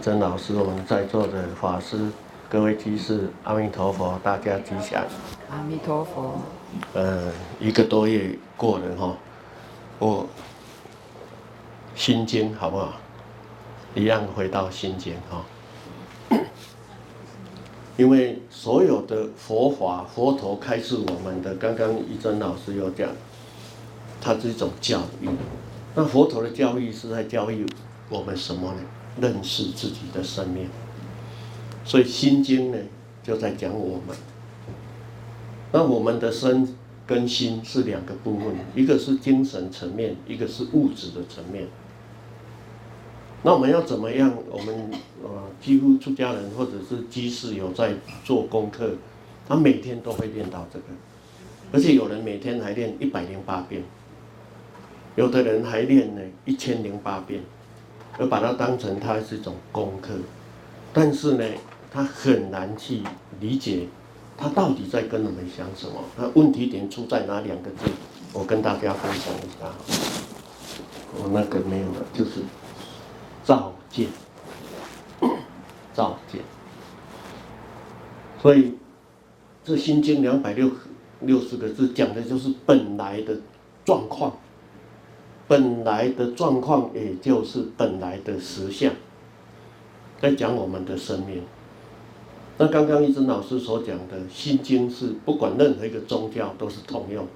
[0.00, 1.98] 真老师，我们在座的法师、
[2.48, 5.04] 各位居士，阿弥陀佛，大家吉祥。
[5.50, 6.40] 阿弥陀佛。
[6.94, 7.30] 呃，
[7.60, 9.14] 一个多月过了哈，
[9.98, 10.26] 我
[11.94, 12.94] 心经好不好？
[13.94, 15.44] 一样回到心经哈。
[17.98, 23.10] 因为所有的佛法，佛陀开示我们的，刚刚一真老师有讲，
[24.18, 25.28] 它是一种教育。
[25.94, 27.66] 那佛陀的教育是在教育
[28.08, 28.80] 我们什么呢？
[29.20, 30.68] 认识自己的生命，
[31.84, 32.78] 所以《心经》呢
[33.22, 34.16] 就在讲我们。
[35.72, 41.66] 那我们的身跟心是两个部分，一个是精神层面，一个是物质的层面。
[43.42, 44.32] 那我们要怎么样？
[44.50, 44.90] 我们
[45.22, 45.28] 呃，
[45.62, 47.94] 几乎出家人或者是居士有在
[48.24, 48.94] 做功课，
[49.48, 50.84] 他每天都会练到这个，
[51.72, 53.82] 而且有人每天还练一百零八遍，
[55.16, 57.42] 有的人还练呢一千零八遍。
[58.18, 60.12] 而把它当成它是一种功课，
[60.92, 61.44] 但是呢，
[61.90, 63.02] 他很难去
[63.40, 63.88] 理解，
[64.36, 65.94] 他到底在跟我们讲什么？
[66.16, 67.90] 那问题点出在哪两个字？
[68.32, 69.70] 我跟大家分享一下。
[71.12, 72.42] 我那个没有了，就是
[73.44, 74.06] 照见，
[75.92, 76.40] 照见。
[78.40, 78.74] 所以
[79.64, 80.70] 这《心经》两百六
[81.20, 83.36] 六十个字讲的就是本来的
[83.84, 84.32] 状况。
[85.50, 88.92] 本来的状况，也就是本来的实相，
[90.22, 91.42] 在讲我们的生命。
[92.56, 97.26] 那刚刚一真老师所讲的《心经》是不管任何一个宗教都是通用，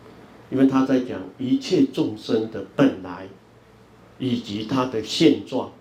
[0.49, 3.27] 因为他在讲一切众生的本来，
[4.21, 5.73] 以及他的现状，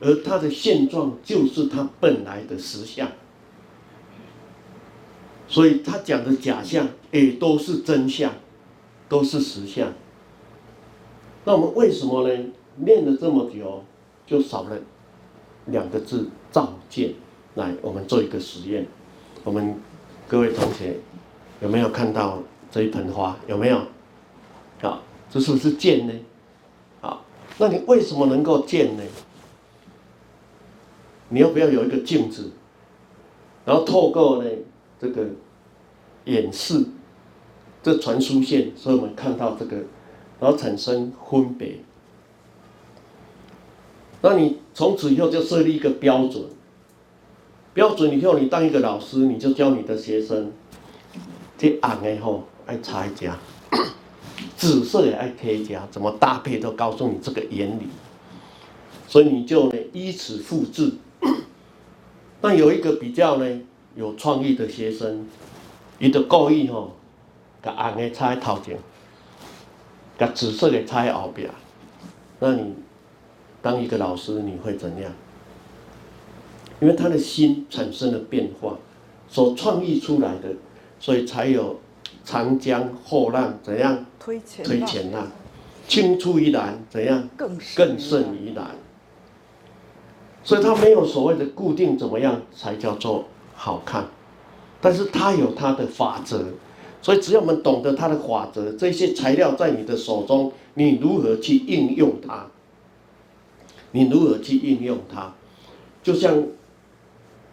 [0.00, 3.06] 而他的现状就是他本来的实相。
[5.46, 8.32] 所以他讲的假象，也都是真相，
[9.06, 9.92] 都是实相。
[11.44, 12.44] 那我们为什么呢？
[12.78, 13.84] 练了这么久，
[14.26, 14.76] 就少了
[15.66, 17.14] 两个字“照见”。
[17.54, 18.84] 来，我们做一个实验。
[19.44, 19.76] 我们
[20.26, 20.96] 各位同学
[21.60, 23.38] 有没有看到这一盆花？
[23.46, 23.76] 有没有？
[24.80, 26.12] 啊，这是不是见呢？
[27.00, 27.20] 啊，
[27.58, 29.02] 那你为什么能够见呢？
[31.28, 32.50] 你要不要有一个镜子？
[33.64, 34.50] 然后透过呢
[35.00, 35.26] 这个
[36.24, 36.84] 眼视
[37.84, 39.76] 这传输线，所以我们看到这个。
[40.44, 41.76] 然后产生分别，
[44.20, 46.44] 那你从此以后就设立一个标准，
[47.72, 50.52] 标准以后你当一个老师，你就教你的学生，
[51.56, 53.38] 这红的吼爱插一家，
[54.54, 57.88] 紫色也爱贴一家，怎么搭配都告诉你这个原理，
[59.08, 60.92] 所以你就呢依此复制。
[62.42, 63.60] 那有一个比较呢
[63.96, 65.26] 有创意的学生，
[65.98, 66.92] 伊就故意吼，
[67.62, 68.78] 把红的插在头前。
[70.16, 71.50] 把紫色给插在后边，
[72.38, 72.74] 那你
[73.60, 75.10] 当一个老师你会怎样？
[76.80, 78.76] 因为他的心产生了变化，
[79.28, 80.48] 所创意出来的，
[81.00, 81.80] 所以才有
[82.24, 85.26] 长江后浪怎样推前浪，
[85.88, 88.70] 青出于蓝怎样更胜于蓝。
[90.42, 94.04] 所以他没有所谓的固定怎么样才叫做好看，
[94.80, 96.44] 但是他有他的法则。
[97.04, 102.46] 所以，只要我们懂得它的法则，这些材料在你的手中，你如何去应用它？
[103.90, 105.30] 你如何去应用它？
[106.02, 106.42] 就像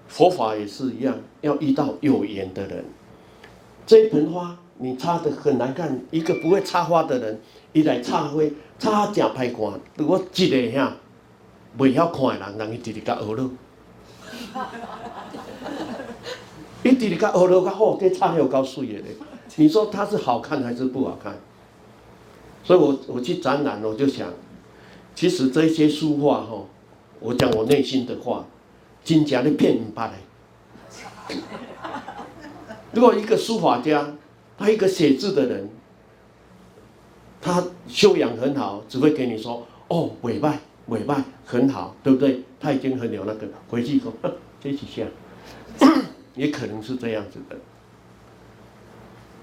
[0.07, 2.85] 佛法也是一样，要遇到有缘的人。
[3.85, 7.41] 这一盆花你插的很难看，一个不会插花的人，
[7.73, 8.41] 一来插花，
[8.79, 9.77] 插真歹看。
[9.97, 10.95] 如果一个呀，
[11.77, 13.49] 未晓看的人，人伊 直直甲学了。
[16.83, 19.07] 伊直直甲学了较好，这插又够水的咧。
[19.55, 21.37] 你说它是好看还是不好看？
[22.63, 24.31] 所以我我去展览，我就想，
[25.15, 26.63] 其实这些书画哈，
[27.19, 28.45] 我讲我内心的话，
[29.03, 30.13] 真假的骗不怕嘞。
[32.93, 34.13] 如果一个书法家，
[34.57, 35.69] 他一个写字的人，
[37.41, 42.43] 他修养很好，只会给你说哦，尾拜尾拜很好，对不对？
[42.59, 44.13] 他已经很有那个，回去说
[44.61, 45.03] 这几下，
[46.35, 47.55] 也可能是这样子的。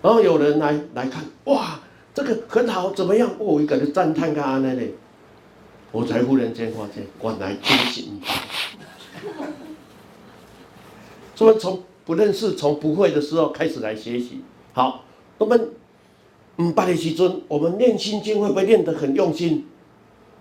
[0.01, 1.81] 然后有人来来看，哇，
[2.15, 3.31] 这个很好，怎么样？
[3.39, 4.95] 我一个人赞叹个安呢嘞，
[5.91, 8.21] 我才忽然间发现，原来惊醒。
[11.35, 14.43] 所以从不认识、从不会的时候开始来学习。
[14.73, 15.05] 好，
[15.39, 15.71] 我们
[16.57, 19.67] 嗯，八年级尊，我们念心经会不会念得很用心？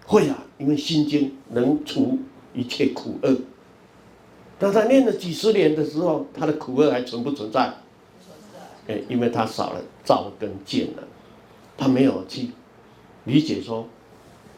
[0.06, 2.19] 会啊，因为心经能除
[2.53, 3.36] 一切苦厄。
[4.57, 7.74] 当他念了几十年的时候，他的苦厄还存不存在？
[8.88, 11.04] 哎，因为他少了照跟见了，
[11.78, 12.50] 他没有去
[13.25, 13.86] 理解说，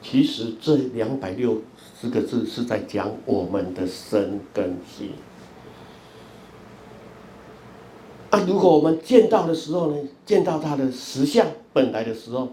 [0.01, 1.61] 其实这两百六
[1.99, 5.11] 十个字是在讲我们的身跟心。
[8.29, 12.49] 啊，如果我们见到的时候呢，见到他的实相本来的时候，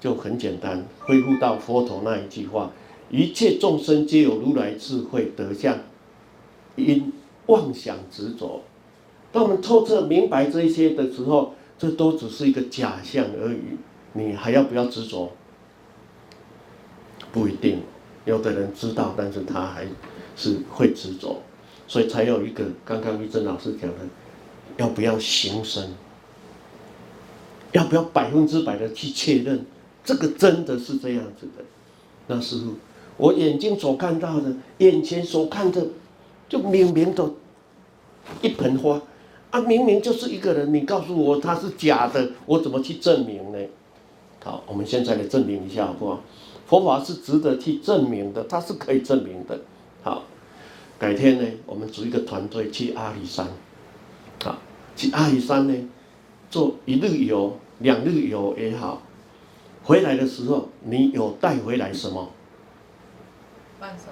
[0.00, 2.72] 就很简单，恢复到佛陀那一句话：
[3.08, 5.78] 一切众生皆有如来智慧德相，
[6.74, 7.12] 因
[7.46, 8.62] 妄想执着。
[9.32, 13.58] 当我们透彻明白这些的时候，这都只是一个假象而已。
[14.12, 15.32] 你还要不要执着？
[17.32, 17.80] 不一定，
[18.26, 19.86] 有的人知道，但是他还
[20.36, 21.40] 是会执着，
[21.88, 23.96] 所以才有一个刚刚玉珍老师讲的，
[24.76, 25.88] 要不要行深？
[27.72, 29.64] 要不要百分之百的去确认？
[30.04, 31.64] 这个真的是这样子的？
[32.26, 32.74] 那师父，
[33.16, 35.86] 我眼睛所看到的，眼前所看的，
[36.50, 37.30] 就明明的，
[38.42, 39.00] 一盆花。
[39.52, 43.58] 啊，明明就是一个人，你告诉我他是假的，我怎么去证明呢？
[44.42, 46.20] 好，我们现在来证明一下，好不好？
[46.66, 49.60] 佛法是值得去证明的，它是可以证明的。
[50.02, 50.22] 好，
[50.98, 53.46] 改天呢，我们组一个团队去阿里山，
[54.42, 54.56] 好，
[54.96, 55.74] 去阿里山呢，
[56.50, 59.02] 做一日游、两日游也好，
[59.84, 62.30] 回来的时候你有带回来什么？
[63.78, 64.04] 伴手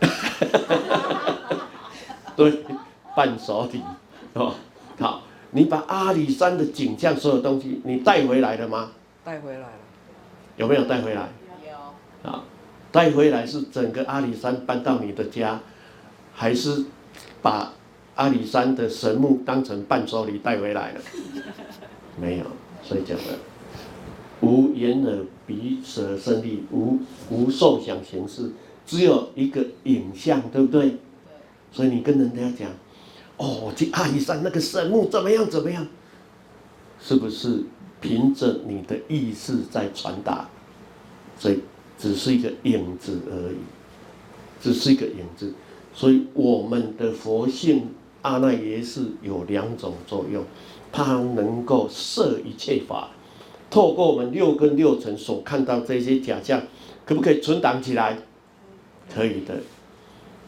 [0.00, 0.08] 礼。
[2.34, 2.64] 对，
[3.14, 3.82] 伴手礼。
[4.40, 4.54] 哦，
[4.98, 8.92] 好，你把阿里山的景象所有东西，你带回来了吗？
[9.24, 9.68] 带回来了。
[10.56, 11.28] 有没有带回来？
[11.66, 12.30] 有。
[12.30, 12.44] 啊，
[12.90, 15.60] 带回来是整个阿里山搬到你的家，
[16.34, 16.84] 还是
[17.42, 17.72] 把
[18.14, 21.00] 阿里山的神木当成伴手礼带回来了？
[22.20, 22.44] 没有，
[22.82, 23.24] 所以讲的
[24.40, 26.98] 无眼耳鼻舌身意，无
[27.30, 28.50] 无受想行识，
[28.86, 30.90] 只有一个影像，对不对？
[30.90, 30.98] 对。
[31.70, 32.70] 所以你跟人家讲。
[33.42, 35.44] 哦，去阿里山那个神木怎么样？
[35.50, 35.84] 怎么样？
[37.00, 37.64] 是不是
[38.00, 40.48] 凭着你的意识在传达？
[41.36, 41.58] 所以
[41.98, 43.56] 只是一个影子而已，
[44.60, 45.52] 只是一个影子。
[45.92, 47.88] 所以我们的佛性
[48.22, 50.44] 阿赖耶识有两种作用，
[50.92, 53.10] 它能够摄一切法。
[53.68, 56.62] 透过我们六根六尘所看到这些假象，
[57.04, 58.18] 可不可以存档起来？
[59.12, 59.56] 可以的。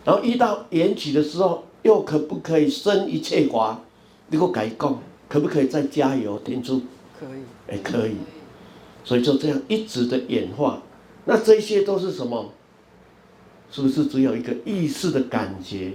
[0.05, 1.65] 然后一到缘起的时候。
[1.85, 3.81] 又可不可以生一切法？
[4.29, 4.99] 你给我改讲，
[5.29, 6.81] 可不可以再加油添醋？
[7.21, 8.17] 可以，哎，可以。
[9.05, 10.83] 所以就这样一直的演化，
[11.27, 12.51] 那这些都是什么？
[13.71, 15.93] 是不是只有一个意识的感觉？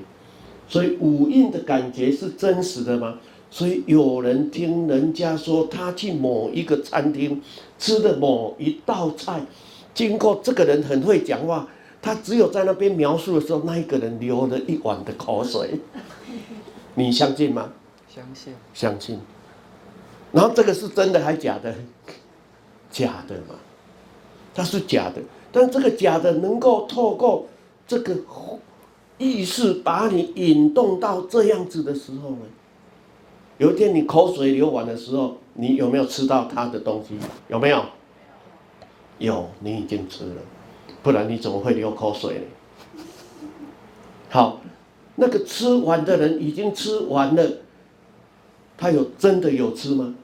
[0.68, 3.18] 所以五蕴的感觉是真实的吗？
[3.50, 7.42] 所以有人听人家说，他去某一个餐厅
[7.80, 9.42] 吃的某一道菜，
[9.96, 11.68] 经过这个人很会讲话。
[12.02, 15.80] 他只有在那边描述的时候，那一个人流了一碗的口水，
[16.96, 17.70] 你相信吗？
[18.08, 18.54] 相信。
[18.74, 19.20] 相信。
[20.32, 21.76] 然后这个是真的还假的？
[22.90, 23.56] 假的嘛，
[24.54, 25.22] 它是假的。
[25.52, 27.48] 但这个假的能够透过
[27.88, 28.16] 这个
[29.18, 32.42] 意识把你引动到这样子的时候呢？
[33.58, 37.18] 有一天你口水流完的时候，你有没有吃到他的东西？
[37.50, 37.84] 有没有？
[39.18, 40.42] 有，你已经吃了。
[41.02, 42.42] 不然你怎么会流口水呢？
[44.30, 44.62] 好，
[45.16, 47.50] 那个吃完的人已经吃完了，
[48.78, 50.16] 他有真的有吃吗？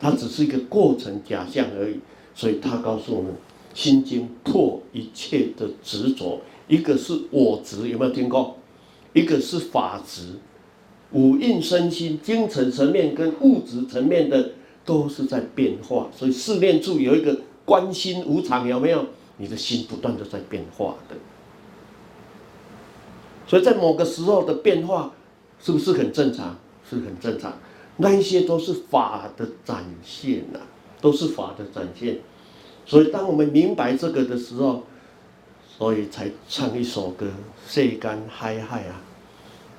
[0.00, 2.00] 他只是一个过程假象而已。
[2.34, 3.30] 所以他告诉我们，
[3.74, 8.56] 《心经》破一切的执着，一个是我执，有没有听过？
[9.12, 10.36] 一个是法执，
[11.12, 14.52] 五蕴身心、精神层面跟物质层面的
[14.86, 16.08] 都是在变化。
[16.16, 19.04] 所以四念处有一个观心无常，有没有？
[19.36, 21.16] 你的心不断的在变化的，
[23.46, 25.12] 所以在某个时候的变化，
[25.60, 26.56] 是不是很正常？
[26.88, 27.52] 是很正常。
[27.96, 30.60] 那一些都是法的展现呐、
[31.00, 32.18] 都是法的展现。
[32.84, 34.82] 所以当我们明白这个的时候，
[35.78, 37.26] 所以才唱一首歌：
[37.66, 39.00] 世间海海啊，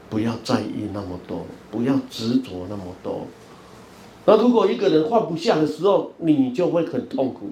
[0.09, 3.27] 不要在意那么多，不要执着那么多。
[4.25, 7.49] 那如果一个人放不下的时候，你就会很痛苦。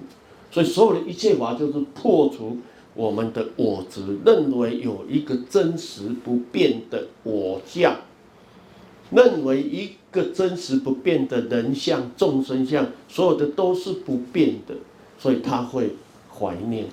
[0.52, 2.58] 所以，所有的一切法就是破除
[2.94, 7.96] 我们的我执，认为有一个真实不变的我相，
[9.10, 14.74] 认为一个真实不变的人相、众生相，所有的都是不变的，
[15.18, 15.94] 所以他会
[16.38, 16.84] 怀念。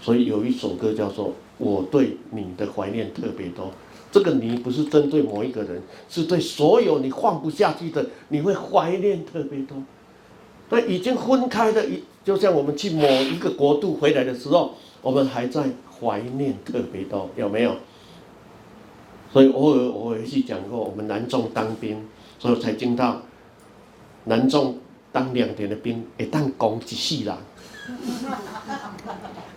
[0.00, 3.66] 所以有一首歌叫做《我对你的怀念特别多》，
[4.10, 9.76] 这个你不是针对某一个人，是对所有你放不下去的，你会怀念特别多。
[10.70, 12.02] 那已经分开的一。
[12.24, 15.64] 就像我们去某一个国度回来的时候，我们还在
[16.00, 17.76] 怀念特别多，有没有？
[19.32, 22.06] 所以偶尔我也去讲过，我们南中当兵，
[22.38, 23.22] 所以才听到
[24.24, 24.78] 南中
[25.10, 27.34] 当两年的兵，一旦攻击死人，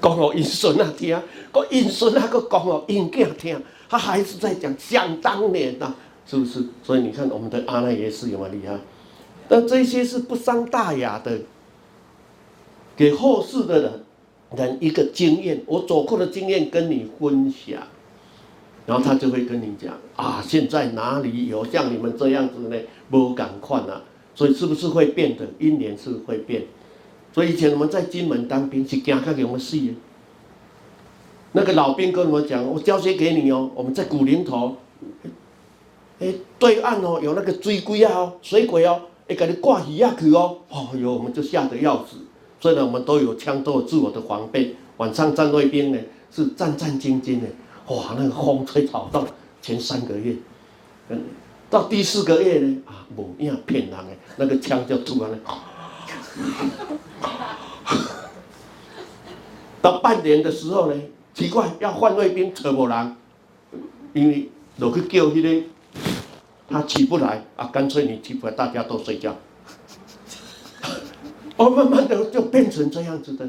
[0.01, 5.93] 讲给因孙啊听，个因孙啊，个讲给因囝听，他还是在讲想当年呐，
[6.25, 6.63] 是不是？
[6.81, 8.79] 所以你看我们的阿赖耶识有没有厉害？
[9.47, 11.37] 但这些是不伤大雅的，
[12.95, 14.03] 给后世的人
[14.55, 17.81] 人一个经验，我走过的经验跟你分享，
[18.85, 22.77] 然后他就会跟你讲啊，现在哪里有像你们这样子呢？
[23.09, 24.01] 不敢看啊，
[24.33, 25.45] 所以是不是会变的？
[25.59, 26.63] 因缘是会变。
[27.33, 29.77] 所以以前我们在金门当兵，是惊吓给我们死。
[31.51, 34.77] 那个老兵跟我们讲，我交接给你哦，我们在古林头，
[36.19, 42.17] 哎，对岸哦有那个追鬼啊哦，水鬼哦，会给你挂鱼下去哦，哦哟，我们就吓得要死。
[42.65, 44.75] 所以呢，我们都有枪，都有自我的防备。
[44.97, 45.99] 晚上站卫兵呢，
[46.31, 47.45] 是战战兢兢的。
[47.93, 49.23] 哇，那个风吹草动，
[49.61, 50.35] 前三个月，
[51.69, 54.07] 到第四个月呢，啊， 无影骗人的，
[54.37, 55.37] 那个枪就突然了。
[59.79, 60.99] 到半年的时候呢，
[61.35, 63.15] 奇怪，要换卫兵，找无人，
[64.13, 65.67] 因为落去叫迄个，
[66.67, 69.35] 他起不来啊，干脆你起不来，大家都睡觉。
[71.57, 73.47] 哦，慢慢的就变成这样子的，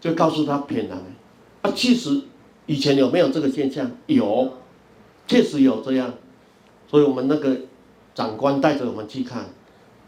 [0.00, 0.98] 就告诉他骗人。
[1.62, 2.22] 啊，其实
[2.66, 3.90] 以前有没有这个现象？
[4.06, 4.52] 有，
[5.26, 6.14] 确实有这样。
[6.88, 7.56] 所以我们那个
[8.14, 9.46] 长官带着我们去看，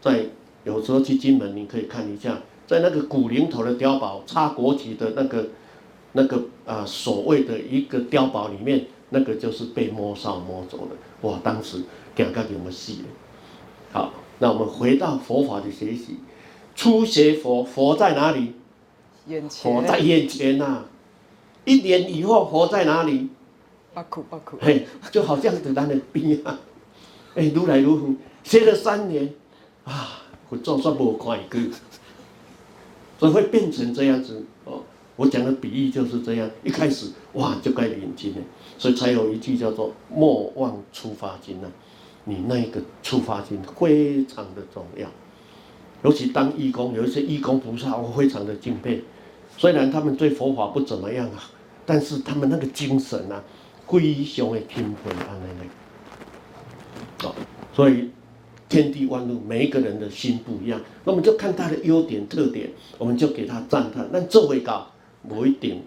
[0.01, 0.25] 在。
[0.65, 5.47] 有时候去金门，你可以看一下，在那个古灵头的碉堡插国旗的那个、
[6.11, 11.27] 那个啊所谓的一个碉堡里面，那个就是被摸哨摸走的。
[11.27, 11.77] 哇，当时
[12.13, 12.99] 感觉有没有戏？
[13.93, 16.17] 好，那我们回到佛法的学习，
[16.79, 18.53] 初学佛，佛在哪里？
[19.27, 19.69] 眼前。
[19.73, 20.85] 佛在眼前呐、啊！
[21.65, 23.27] 一年以后，佛在哪里？
[23.93, 24.57] 巴苦巴苦。
[24.61, 26.57] 嘿，就好像是咱的边啊，
[27.35, 29.33] 哎，如来愈远，学了三年，
[29.83, 30.21] 啊。
[30.47, 31.59] 我总算不看一个，
[33.19, 34.81] 所以会变成这样子哦。
[35.17, 38.41] 我讲的比喻就是这样，一开始哇就该领经了，
[38.77, 41.67] 所以才有一句叫做“莫忘出发心”呐。
[42.23, 45.09] 你那个出发心非常的重要，
[46.03, 49.03] 尤其当义工，有一些义工菩萨，我非常的敬佩。
[49.57, 51.43] 虽然他们对佛法不怎么样啊，
[51.85, 53.43] 但是他们那个精神啊，
[53.87, 55.63] 非常的钦佩他们那
[57.25, 57.29] 个。
[57.29, 57.35] 哦，
[57.73, 58.09] 所以。
[58.69, 64.07] 天地万物，每一个人的心不一样，那么就看他的优点特点，我们就给他赞叹。
[64.11, 64.85] 那做为高，
[65.27, 65.81] 不一定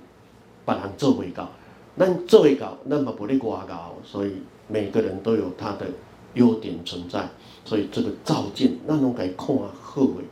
[0.64, 1.48] 把人做为高，
[1.94, 4.32] 那做为高，那么不立挂高，所以
[4.66, 5.86] 每个人都有他的
[6.34, 7.28] 优点存在。
[7.64, 9.54] 所以这个照见，那拢该看
[9.94, 10.22] 好的，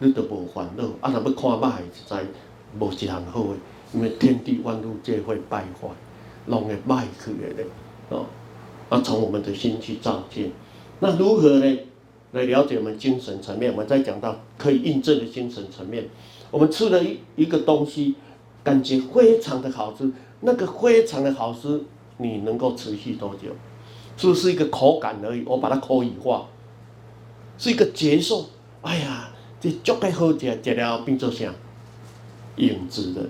[0.00, 0.84] 你都无烦恼。
[1.00, 2.22] 啊，若要看歹，实在
[2.78, 3.54] 无一项好的，
[3.94, 5.88] 因为天地万物皆会败坏，
[6.48, 7.64] 拢会坏去的咧。
[8.10, 8.26] 哦，
[8.90, 10.50] 啊，从我们的心去照见，
[11.00, 11.78] 那如何呢？
[12.32, 16.06] 来了解我们精神层面，我们再讲到可以印证的精神层面。
[16.50, 18.16] 我们吃了一一个东西，
[18.62, 21.80] 感觉非常的好吃，那个非常的好吃，
[22.18, 23.48] 你能够持续多久？
[24.18, 25.42] 是不是一个口感而已？
[25.46, 26.48] 我把它口语化，
[27.56, 28.44] 是一个接受。
[28.86, 31.52] 哎呀，这足该好吃，吃了变做啥？
[32.54, 33.20] 影子的，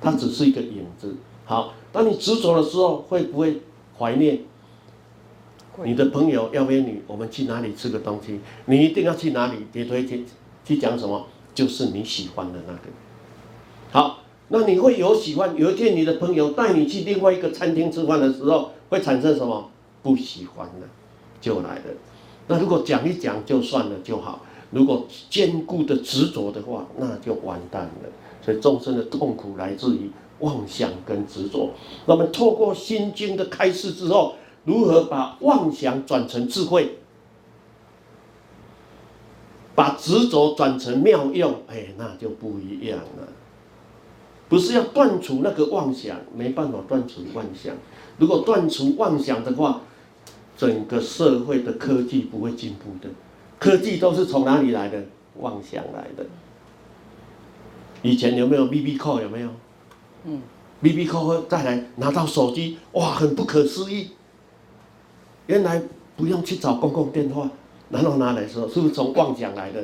[0.00, 1.14] 它只是一个影子。
[1.44, 3.60] 好，当你执着的时候，会不会
[3.96, 4.40] 怀念？
[5.84, 8.40] 你的朋友要约你，我们去哪里吃个东西？
[8.66, 9.66] 你一定要去哪里？
[9.70, 10.26] 别推荐
[10.64, 11.28] 去讲什么？
[11.54, 12.80] 就是你喜欢的那个。
[13.92, 14.18] 好，
[14.48, 15.54] 那你会有喜欢。
[15.56, 19.70] 有一天你的朋友带你去另外一个餐厅吃饭的时候，会产生什么？
[20.02, 20.88] 不喜欢的，
[21.40, 21.84] 就来了。
[22.48, 24.43] 那如果讲一讲就算了就好。
[24.74, 28.10] 如果坚固的执着的话，那就完蛋了。
[28.44, 31.70] 所以众生的痛苦来自于妄想跟执着。
[32.06, 34.34] 那么透过心经的开示之后。
[34.66, 36.96] 如何把妄想转成智慧，
[39.74, 41.56] 把执着转成妙用？
[41.66, 43.28] 哎，那就不一样了。
[44.48, 47.74] 不是要断除那个妄想，没办法断除妄想。
[48.16, 49.82] 如果断除妄想的话，
[50.56, 53.12] 整个社会的科技不会进步的。
[53.64, 55.02] 科技都是从哪里来的？
[55.38, 56.26] 妄想来的。
[58.02, 59.22] 以前有没有 BB Call？
[59.22, 59.48] 有没有？
[60.24, 60.42] 嗯
[60.82, 64.10] ，BB Call 再来拿到手机，哇，很不可思议。
[65.46, 65.82] 原来
[66.14, 67.48] 不用去找公共电话，
[67.88, 69.82] 然后拿来的时候，是不是从妄想来的？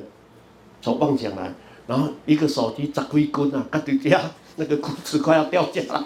[0.82, 1.50] 从妄想来，
[1.86, 6.04] 然后一个手机砸飞棍啊，嘎掉家那个裤子快要掉下来。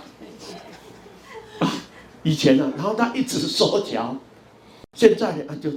[2.22, 4.16] 以前呢、啊，然后他一直缩脚，
[4.92, 5.70] 现在啊就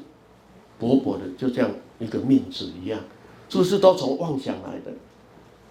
[0.78, 3.00] 薄薄的，就这样一个面纸一样，
[3.50, 4.92] 是不是都从妄想来的？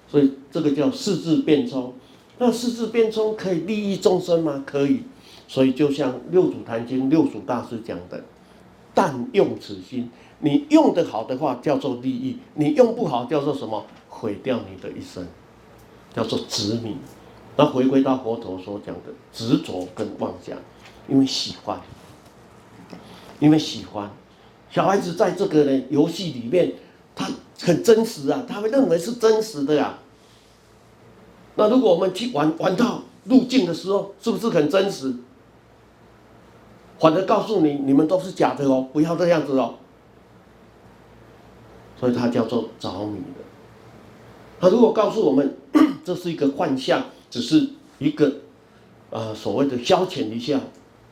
[0.08, 1.94] 所以这个叫四字变通。
[2.38, 4.62] 那四字变通可以利益众生吗？
[4.66, 5.02] 可以。
[5.48, 8.24] 所以，就像《六祖坛经》六祖大师讲的
[8.92, 13.86] ：“但用此心，你用得好的话叫做利益，你用不好叫做什么？
[14.08, 15.24] 毁掉你的一生。”
[16.12, 16.96] 叫做执迷。
[17.56, 20.58] 那回归到佛陀所讲的执着跟妄想，
[21.08, 21.80] 因为喜欢，
[23.38, 24.10] 因为喜欢，
[24.76, 26.74] 小孩子在这个游戏里面，
[27.14, 27.26] 他
[27.62, 30.00] 很真实啊，他会认为是真实的呀、
[31.54, 35.14] 那如果我们去玩玩到入境的时候，是不是很真实？
[36.98, 39.76] 反而告诉你，你们都是假的哦，不要这样子哦。
[41.98, 43.40] 所以它叫做着迷的。
[44.60, 45.56] 他如果告诉我们，
[46.04, 47.66] 这是一个幻象，只是
[47.98, 48.26] 一个
[49.08, 50.60] 啊、呃、所谓的消遣一下，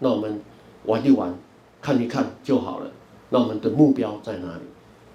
[0.01, 0.43] 那我们
[0.85, 1.35] 玩一玩，
[1.81, 2.91] 看一看就好了。
[3.35, 4.63] 那我们的目标在哪里？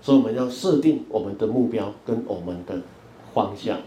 [0.01, 2.77] 所以我们要设定我们的目标跟我们的
[3.33, 3.77] 方向。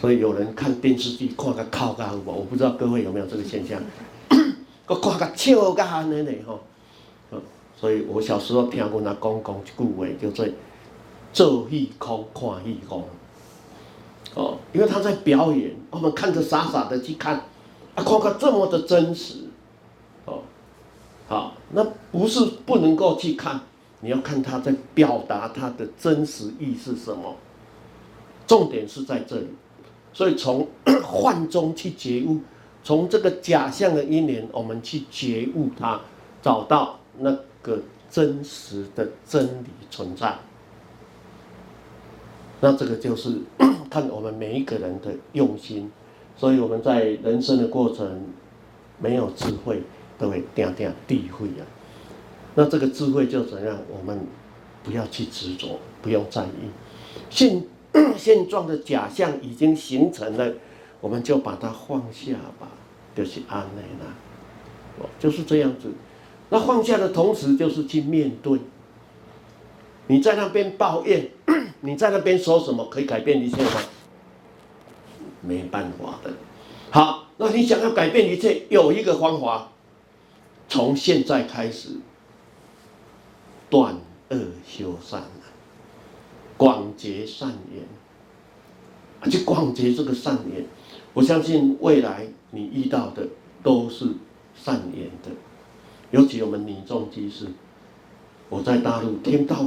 [0.00, 2.30] 所以有人看电视剧看个靠干不？
[2.30, 3.82] 我不知道各位有没有这个现象？
[4.86, 6.60] 我 看个笑干的呢吼。
[7.76, 10.46] 所以我小时候听过那公公一句话，叫做
[11.32, 13.02] “做戏空，看戏空”。
[14.36, 17.34] 哦，因为他在表演，我们看着傻傻的去看，
[17.96, 19.49] 啊，看个这么的真实，
[21.30, 23.60] 好，那不是不能够去看，
[24.00, 27.36] 你要看他在表达他的真实意是什么，
[28.48, 29.46] 重点是在这里。
[30.12, 30.66] 所以从
[31.06, 32.40] 幻中去觉悟，
[32.82, 36.00] 从这个假象的因缘，我们去觉悟它，
[36.42, 37.32] 找到那
[37.62, 37.78] 个
[38.10, 40.36] 真实的真理存在。
[42.60, 43.38] 那这个就是
[43.88, 45.92] 看我们每一个人的用心。
[46.36, 48.20] 所以我们在人生的过程，
[48.98, 49.80] 没有智慧
[50.20, 51.64] 都会点点地慧啊。
[52.54, 53.78] 那这个智慧就怎样？
[53.88, 54.20] 我们
[54.84, 56.70] 不要去执着，不用在意。
[57.30, 57.64] 现
[58.16, 60.52] 现状的假象已经形成了，
[61.00, 62.68] 我们就把它放下吧，
[63.16, 65.90] 就是安内啦，就是这样子。
[66.50, 68.60] 那放下的同时，就是去面对。
[70.08, 71.30] 你在那边抱怨，
[71.80, 73.80] 你在那边说什么可以改变一切吗？
[75.40, 76.30] 没办法的。
[76.90, 79.70] 好，那你想要改变一切，有一个方法，
[80.70, 81.90] 从现在开始
[83.68, 83.96] 断
[84.30, 85.24] 恶修善。
[86.56, 87.82] 广结善缘，
[89.20, 90.66] 啊，去广结这个善缘，
[91.14, 93.26] 我相信未来你遇到的
[93.62, 94.04] 都是
[94.54, 95.30] 善缘的。
[96.10, 97.46] 尤其我们女众居士，
[98.50, 99.66] 我在大陆听到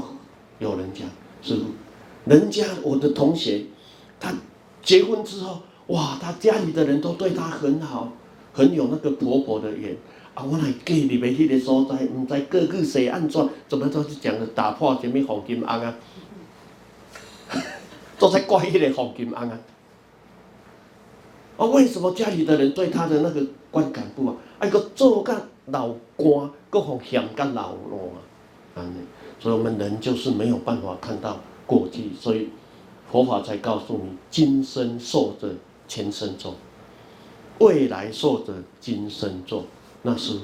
[0.60, 1.10] 有人讲，
[1.42, 1.64] 师父，
[2.26, 3.66] 人家我的同学，
[4.20, 4.32] 他
[4.84, 8.14] 结婚之后，哇，他家里的人都对他很好，
[8.54, 9.98] 很有那个婆婆的缘
[10.34, 10.44] 啊。
[10.44, 15.96] 我来给你们去个所在，唔知各个谁安怎，怎么都是讲的打破什么黄金安啊。
[18.18, 19.60] 都在怪那个黄金安啊！
[21.58, 24.38] 啊，为什么家里的人对他的那个观感不好？
[24.60, 28.14] 哎，个做个老官，个好像个老罗
[28.76, 28.86] 啊！
[29.40, 32.48] 所以我们人就是没有办法看到过去，所以
[33.12, 35.54] 佛法才告诉你：今生受者
[35.88, 36.56] 前生做，
[37.60, 39.66] 未来受者今生做。
[40.04, 40.40] 那是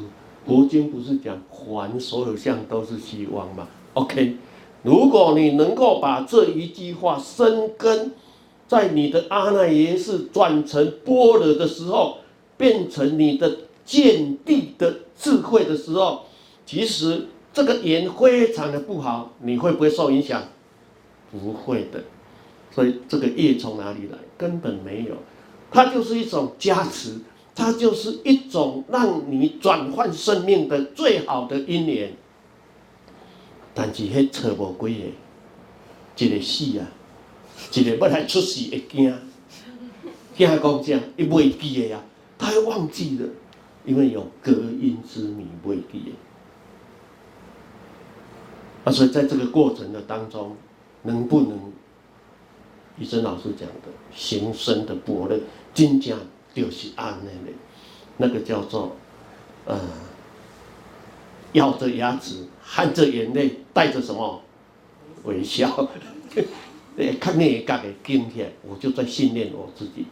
[0.46, 4.36] 佛经不是讲还所有相都是希望吗？OK。
[4.82, 8.14] 如果你能够把这一句话生根
[8.66, 12.20] 在你的阿赖耶识转成般若的时候，
[12.58, 16.22] 变成你的见地的智慧的时候，
[16.66, 20.44] 其实这个缘非常的不好，你会不会受影响？
[21.30, 22.02] 不会的。
[22.72, 24.18] 所以这个业从哪里来？
[24.38, 25.16] 根本没有，
[25.70, 27.18] 它就是一种加持，
[27.56, 32.14] 它就是一种让你转换生命的最好的因缘。
[33.74, 35.14] 但是迄错无几
[36.16, 36.88] 个，一个死啊，
[37.74, 39.14] 一个要来出世会惊，
[40.36, 42.02] 惊讲这样，伊袂记的呀，
[42.38, 43.28] 他还忘记了，
[43.86, 46.12] 因为有隔阴之迷袂记的。
[48.84, 50.56] 啊，所以在这个过程的当中，
[51.04, 51.72] 能不能，
[52.98, 55.40] 医生老师讲的，行深的般若，
[55.74, 56.18] 真正
[56.54, 57.54] 就是安尼的，
[58.18, 58.96] 那个叫做，
[59.66, 59.80] 呃。
[61.54, 64.40] 咬着牙齿，含着眼泪，带着什么
[65.24, 65.90] 微笑？
[67.20, 70.06] 看那一个今天，我就在训练我自己。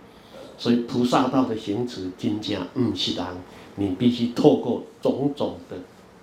[0.57, 3.23] 所以菩萨道的行持，真正不是人，
[3.75, 5.77] 你必须透过种种的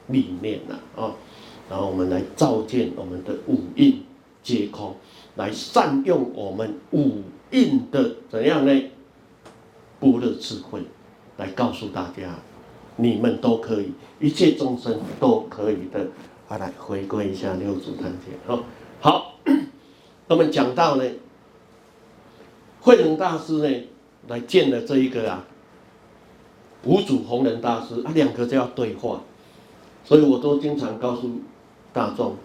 [0.09, 1.14] 历练呐啊，
[1.70, 4.03] 然后我们来照见我们的五蕴
[4.42, 4.96] 皆空，
[5.37, 8.83] 来善用我们五蕴的怎样呢？
[10.12, 10.83] 般若智慧，
[11.38, 12.35] 来告诉大家。
[12.97, 16.07] 你们都可以，一切众生都可以的。
[16.47, 18.62] 啊，来回归一下六祖坛经哦，
[19.01, 19.38] 好，
[20.29, 21.05] 我们讲到呢，
[22.81, 23.85] 慧能大师呢
[24.29, 25.45] 来见了这一个啊，
[26.85, 29.23] 五祖弘忍大师啊，两个就要对话。
[30.05, 31.29] 所以我都经常告诉
[31.93, 32.37] 大众，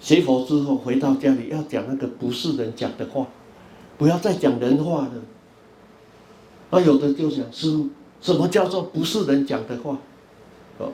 [0.00, 3.26] 学佛之后回到家里要讲那个不是人讲的话，
[3.96, 5.12] 不要再讲人话了。
[6.70, 7.88] 那有的就想师父，
[8.20, 9.96] 什么叫做不是人讲的话？
[10.78, 10.92] 哦，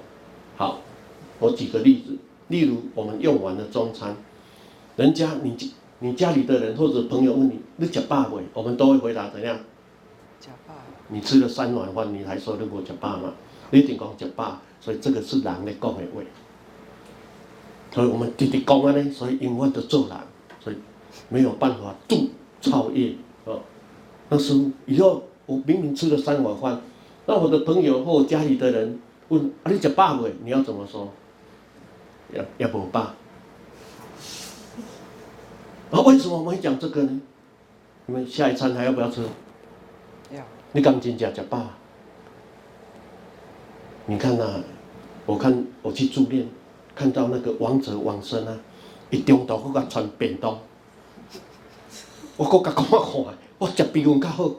[0.57, 0.79] 好，
[1.41, 4.17] 我举个例子，例如我们用完了中餐，
[4.95, 5.57] 人家你
[5.99, 8.41] 你家里的人或者朋友问你，你吃饱没？
[8.53, 9.59] 我们都会回答怎样？
[10.41, 10.75] 吃饱。
[11.09, 13.33] 你吃了三碗饭，你还说你没吃饱吗？
[13.71, 16.23] 你一定讲吃饱，所以这个是人的讲的话。
[17.93, 20.17] 所以我们直直讲啊呢，所以永远都做人，
[20.61, 20.77] 所以
[21.29, 23.13] 没有办法度超越
[23.45, 23.61] 哦。
[24.29, 25.25] 那师父以后。
[25.46, 26.80] 我明明吃了三碗饭，
[27.26, 31.09] 那我的朋友或我家里的人问：“啊，你吃饱没？”你要怎么说？
[32.33, 33.00] 要要不饱？
[35.90, 37.20] 啊，为什么我们会讲这个呢？
[38.07, 39.22] 你们下一餐还要不要吃？
[40.33, 40.42] 要。
[40.72, 41.62] 你刚进家吃饱？
[44.07, 44.61] 你看呐、啊，
[45.26, 46.48] 我看我去住店，
[46.94, 48.59] 看到那个王者王生啊，
[49.11, 50.59] 一中途搁甲传便当，
[52.37, 53.00] 我搁甲看看，
[53.59, 54.50] 我食比阮较好。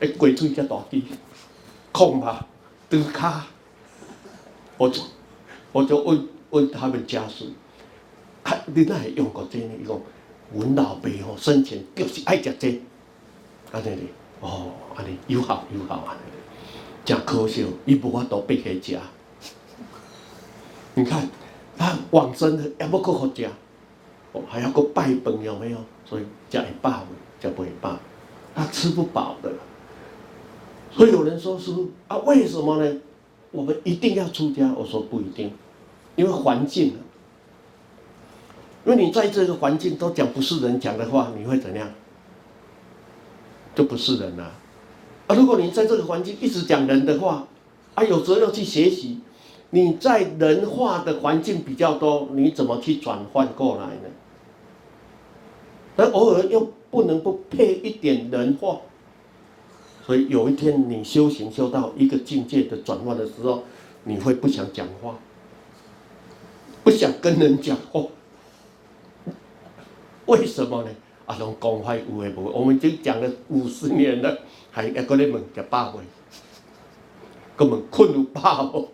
[0.00, 1.04] 诶，鬼嘴才大滴，
[1.92, 2.46] 空吧，
[2.88, 3.46] 德卡，
[4.76, 5.00] 我就
[5.72, 7.46] 我就问问他们家属，
[8.42, 9.66] 啊你那还用过这个？
[9.66, 10.00] 伊讲，
[10.52, 12.78] 阮老爸吼生前就是爱食这个，
[13.72, 14.08] 安尼哩，
[14.40, 16.20] 哦，安尼有效有效安尼，
[17.04, 18.98] 真可惜，伊无法度避去食。
[20.94, 21.28] 你看，
[21.78, 23.48] 他往生了，还要搁好食，
[24.32, 25.78] 哦，还要搁拜饭，有没有？
[26.04, 27.06] 所以食会饱的，
[27.40, 27.96] 食不会饱，
[28.54, 29.52] 他吃不饱的。
[30.96, 33.00] 所以有人说师父啊，为什么呢？
[33.50, 34.72] 我们一定要出家？
[34.76, 35.50] 我说不一定，
[36.14, 36.94] 因为环境，
[38.84, 41.88] 因为你在这个环境都讲不是人讲的话，你会怎样？
[43.74, 44.52] 就不是人了。
[45.26, 47.48] 啊，如果你在这个环境一直讲人的话，
[47.94, 49.20] 啊，有时候要去学习，
[49.70, 54.08] 你在人化的环境比较多，你怎么去转换过来呢？
[55.96, 58.78] 但偶尔又不能不配一点人话。
[60.04, 63.64] 所以有一天你修行修到一个境界的转换的时候，
[64.04, 65.14] 你会不想讲话，
[66.82, 68.02] 不想跟人讲话，
[70.26, 70.90] 为什么呢？
[71.26, 72.50] 啊，拢讲话有诶无？
[72.50, 74.38] 我们已经讲了五十年了，
[74.70, 76.02] 还还搁咧问食饱未？
[77.56, 78.88] 根本困有饱无？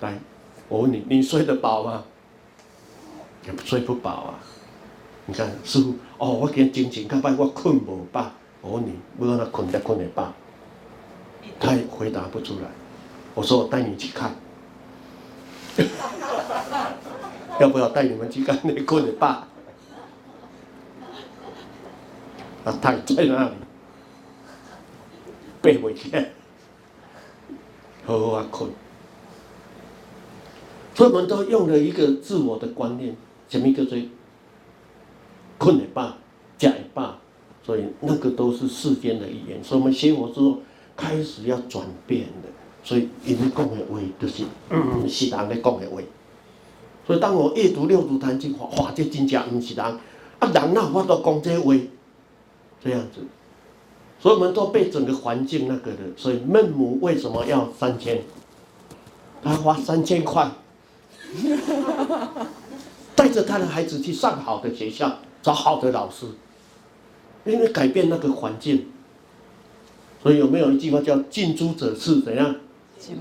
[0.00, 0.18] 来，
[0.68, 2.04] 我问你，你睡得饱吗？
[3.46, 4.40] 也睡不饱啊！
[5.26, 8.32] 你看师傅，哦，我今天精神较歹，我困无饱。
[8.60, 10.34] 我问你，为什么困得困得吧？
[11.60, 12.68] 他也回答不出来。
[13.34, 14.34] 我说我带你去看，
[17.60, 19.44] 要不要带你们去看那困得饱？
[22.64, 23.54] 啊，他在那里，
[25.62, 26.10] 背回去，
[28.04, 28.70] 好好困。
[30.94, 33.16] 所以我们都用了一个自我的观念，
[33.48, 33.96] 什么叫做
[35.56, 36.14] 困得饱，
[36.58, 37.18] 食得饱。
[37.64, 40.58] 所以那个都是世间的语言，所以我们学佛之后
[40.96, 42.48] 开始要转变的。
[42.82, 46.00] 所以因为讲的话就是，嗯，是人咧讲的话。
[47.06, 50.00] 所以当我阅读六祖坛经，哇，这真正不是人，啊，
[50.40, 51.74] 人哪有法度讲这话，
[52.82, 53.26] 这样子。
[54.20, 55.98] 所以我们都被整个环境那个的。
[56.16, 58.22] 所以孟母为什么要三千？
[59.42, 60.50] 他花三千块，
[63.14, 66.26] 带着他的孩子去上好的学校，找好的老师。
[67.48, 68.86] 因为改变那个环境，
[70.22, 72.54] 所以有没有一句话叫“近朱者赤”怎样？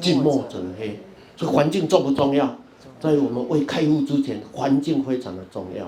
[0.01, 0.99] 近墨者黑。
[1.35, 2.57] 所以环境重不重要？
[2.99, 5.87] 在我们未开悟之前，环境非常的重要。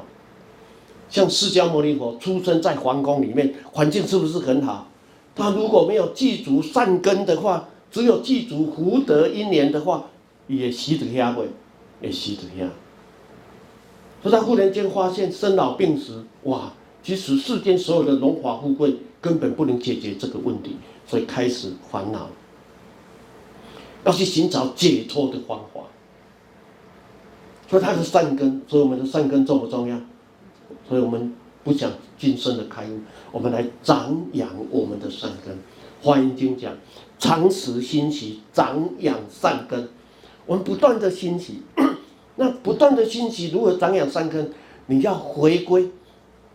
[1.10, 4.88] 像释迦牟尼佛出生在皇宫里面，环境是不是很好？
[5.36, 10.06] 他如果没有具足善根的话，只有具足福德因缘的话，
[10.48, 11.44] 也死得下不？
[12.02, 12.70] 也习得下。
[14.22, 16.72] 所以他忽然间发现生老病死，哇！
[17.02, 20.76] 其实世间所有的荣华富贵根本不能解决这个问题，
[21.08, 22.28] 所以开始烦恼，
[24.04, 25.82] 要去寻找解脱的方法。
[27.70, 29.96] 所以他是善根，所以我们的善根重不重要？
[30.88, 31.34] 所以我们
[31.64, 33.00] 不想今生的开悟，
[33.32, 35.56] 我们来长养我们的善根。
[36.02, 36.74] 华严经讲，
[37.20, 39.88] 常时兴习，长养善根。
[40.46, 41.62] 我们不断的兴习，
[42.38, 44.52] 那不断的兴习如何长养善根？
[44.88, 45.92] 你要回归。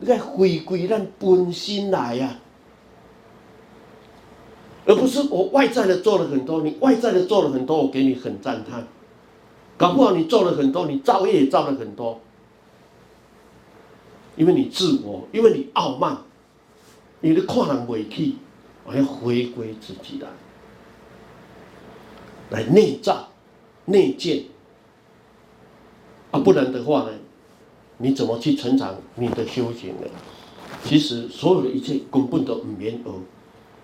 [0.06, 2.38] 该回归咱本心来呀，
[4.86, 8.86] 而不是我外在的做了很多，你外在的做了很多，我给你很赞叹。
[9.76, 12.20] 搞不好你做了很多，你造业也造了很多，
[14.36, 16.18] 因为你自我，因为你傲慢，
[17.20, 18.34] 你的看人委屈，
[18.84, 20.28] 我要回归自己来，
[22.50, 23.30] 来内照、
[23.86, 24.44] 内见，
[26.30, 27.10] 啊，不然的话呢，
[27.98, 30.08] 你怎么去成长你的修行呢？
[30.82, 33.10] 其实所有的一切根本都唔免学，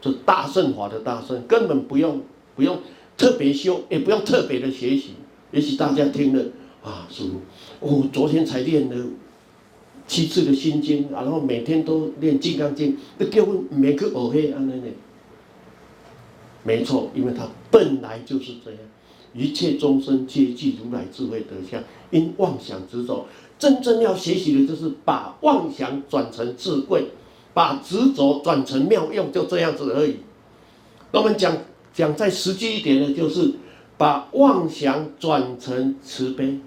[0.01, 2.21] 这大圣法的大圣根本不用
[2.55, 2.79] 不用
[3.17, 5.15] 特别修，也不用特别的学习。
[5.53, 6.45] 也许大家听了
[6.83, 7.27] 啊，说
[7.81, 9.07] 我昨天才练了
[10.07, 14.75] 七次的心经，然后每天都练金刚经，那叫我每个偶黑安呢？
[16.63, 18.81] 没错，因为它本来就是这样，
[19.33, 23.27] 一切众生皆具如来智慧德相，因妄想执着。
[23.61, 27.11] 真正要学习的就是把妄想转成智慧，
[27.53, 30.17] 把执着转成妙用，就这样子而已。
[31.13, 31.55] 我们讲
[31.93, 33.53] 讲再实际一点的，就是
[33.99, 36.59] 把妄想转成慈悲，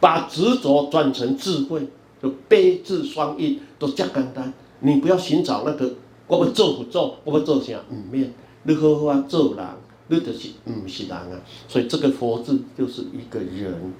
[0.00, 1.86] 把执着转成智慧，
[2.22, 4.52] 就悲智双运都这简单。
[4.80, 5.92] 你不要寻找那个
[6.26, 7.74] 我们做不做，我们做啥？
[7.90, 9.66] 唔免，你好好做人，
[10.08, 11.38] 你就是唔是人啊。
[11.68, 13.92] 所以这个佛字就是一个人。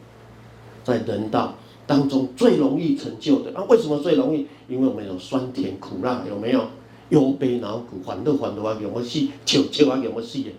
[0.84, 1.54] 在人道
[1.86, 3.64] 当中最容易成就的啊？
[3.68, 4.46] 为什么最容易？
[4.68, 6.64] 因为我们有酸甜苦辣，有没有？
[7.10, 9.32] 忧悲恼苦，欢乐欢乐啊，有没戏？
[9.44, 10.54] 求求啊，有没有戏？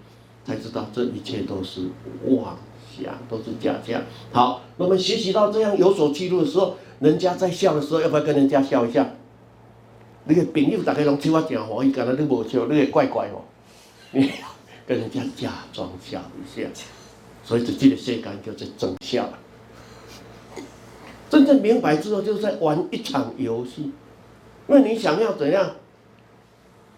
[0.45, 1.83] 才知道这一切都是
[2.25, 2.57] 妄
[2.93, 4.01] 想，都是假象。
[4.33, 9.09] 好，我们学习到这样有所记录的时候，人家在笑的时候，要不要跟人家笑一下？
[10.25, 13.41] 那个朋友大家拢笑啊，真欢喜，感觉你无笑，你会怪怪哦。
[14.11, 14.29] 你
[14.85, 16.67] 跟人家假装笑一下，
[17.45, 19.29] 所以这这个世间叫做真笑。
[21.31, 23.83] 真正明白之后，就是在玩一场游戏。
[24.67, 25.71] 因为你想要怎样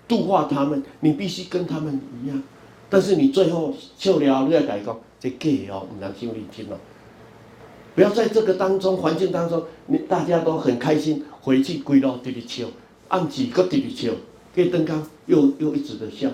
[0.08, 2.42] 度化他们，你必须跟他们一样。
[2.90, 6.78] 但是你最后笑了，你要改讲这假哦，唔能心里听哦。
[7.94, 12.66] 不要在这个当中环境当中，你大家都很开心，回去归到这里笑，
[13.10, 14.12] 暗自搁这里笑，
[14.52, 16.28] 给灯光又又一直的笑，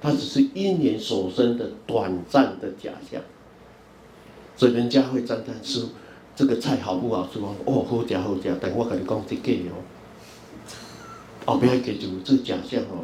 [0.00, 3.22] 它只是因缘所生的短暂的假象。
[4.56, 5.86] 所以人家会赞叹师。
[6.36, 7.40] 这个菜好不好吃？
[7.40, 9.80] 哦，好吃好吃，但我跟你讲，这假哦，
[11.46, 13.02] 后边还记住这假象哦，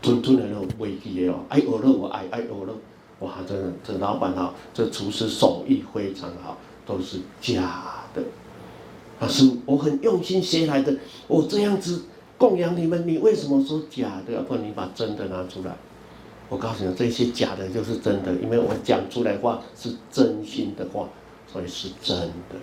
[0.00, 2.74] 吞吞的那种味气的哦，爱鹅肉我爱爱鹅肉，
[3.18, 8.22] 哇，真的，这老板好，这厨师手艺非常好，都是假的。
[9.18, 10.94] 老师，我很用心学来的，
[11.26, 12.02] 我这样子
[12.38, 14.32] 供养你们，你为什么说假的？
[14.32, 15.76] 要不然你把真的拿出来，
[16.48, 21.08] 我告诉你，这些假的就是真的，因为我讲出来话是真心的话。
[21.50, 22.14] 所以是真
[22.50, 22.56] 的，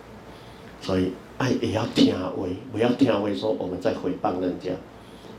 [0.81, 2.31] 所以爱也要听话，
[2.71, 4.69] 不要听话说我们在诽谤人家。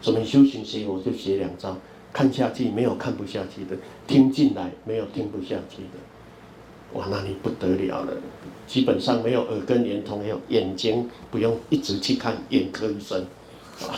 [0.02, 1.76] 什么修行学，我就学两招，
[2.12, 8.12] 看下去没有看不下去的，听进来没有听不下去的，哇，那你不得了了。
[8.66, 13.24] 基本上没有耳根连通，没有眼睛不用一直去看眼科医生，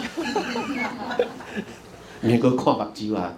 [2.21, 3.37] 你个看目睭啊，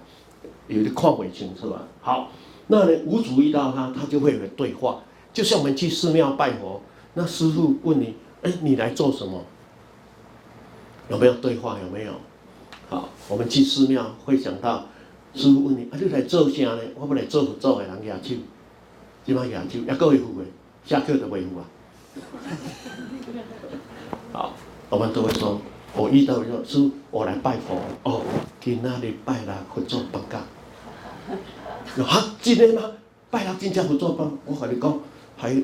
[0.69, 1.89] 有的看不清楚啊。
[2.01, 2.31] 好，
[2.67, 5.01] 那呢无主意到他，他就会有对话。
[5.33, 6.81] 就像我们去寺庙拜佛，
[7.15, 9.45] 那师傅问你：“哎，你来做什么？”
[11.09, 11.79] 有没有对话？
[11.83, 12.13] 有没有？
[12.89, 14.87] 好，我们去寺庙会想到
[15.35, 18.37] 师傅问你：“啊，你来做啥呢？”我不来做佛祖的人举手，
[19.27, 19.85] 什么举手？
[19.87, 20.45] 也各位父的，
[20.85, 21.65] 下课就维护啊。
[24.33, 24.53] 好，
[24.89, 25.61] 我们都会说
[25.95, 28.23] ：“我遇到说师傅，我来拜佛。”哦，
[28.61, 30.39] 今仔日拜了佛祖放假。
[32.05, 32.91] 啊，真的吗？
[33.31, 34.99] 拜了真正佛祖放，我和你讲。
[35.41, 35.57] 还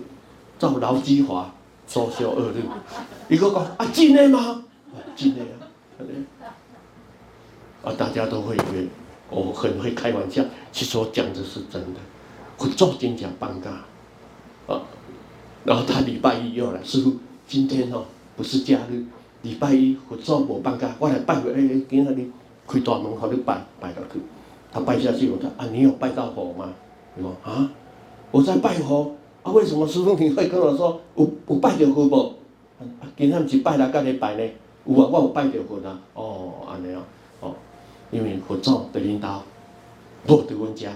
[0.59, 1.51] 造劳基法，
[1.87, 2.63] 作秀恶劣。
[3.29, 4.65] 一个讲啊，真的吗？
[5.15, 5.43] 真的
[6.41, 6.49] 啊，
[7.85, 8.89] 啊，大家都会以为
[9.29, 12.01] 我很会开玩笑，其实我讲的是真的。
[12.57, 13.71] 我做真正放假，
[14.67, 14.81] 啊，
[15.65, 19.05] 然后他礼拜一又来，师傅，今天哦不是假日，
[19.43, 22.33] 礼拜一我做我放假，我来拜佛，哎，今天你
[22.67, 24.19] 开大门，好你拜拜下去。
[24.73, 26.73] 他拜下去，我说啊，你有拜到佛吗？
[27.15, 27.71] 你说啊，
[28.31, 29.15] 我在拜佛。
[29.47, 32.35] 啊，为什么师父你会跟我说有有拜着佛不？
[33.17, 34.43] 今天是拜了，干咧拜呢？
[34.85, 36.01] 有啊，我有拜着佛啊。
[36.15, 37.03] 哦，安尼哦，
[37.39, 37.55] 哦，
[38.11, 39.45] 因为佛祖的领导，
[40.27, 40.91] 不在阮家。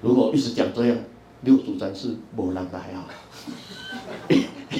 [0.00, 0.96] 如果一直讲这样，
[1.40, 3.04] 六祖坛是无人来啊。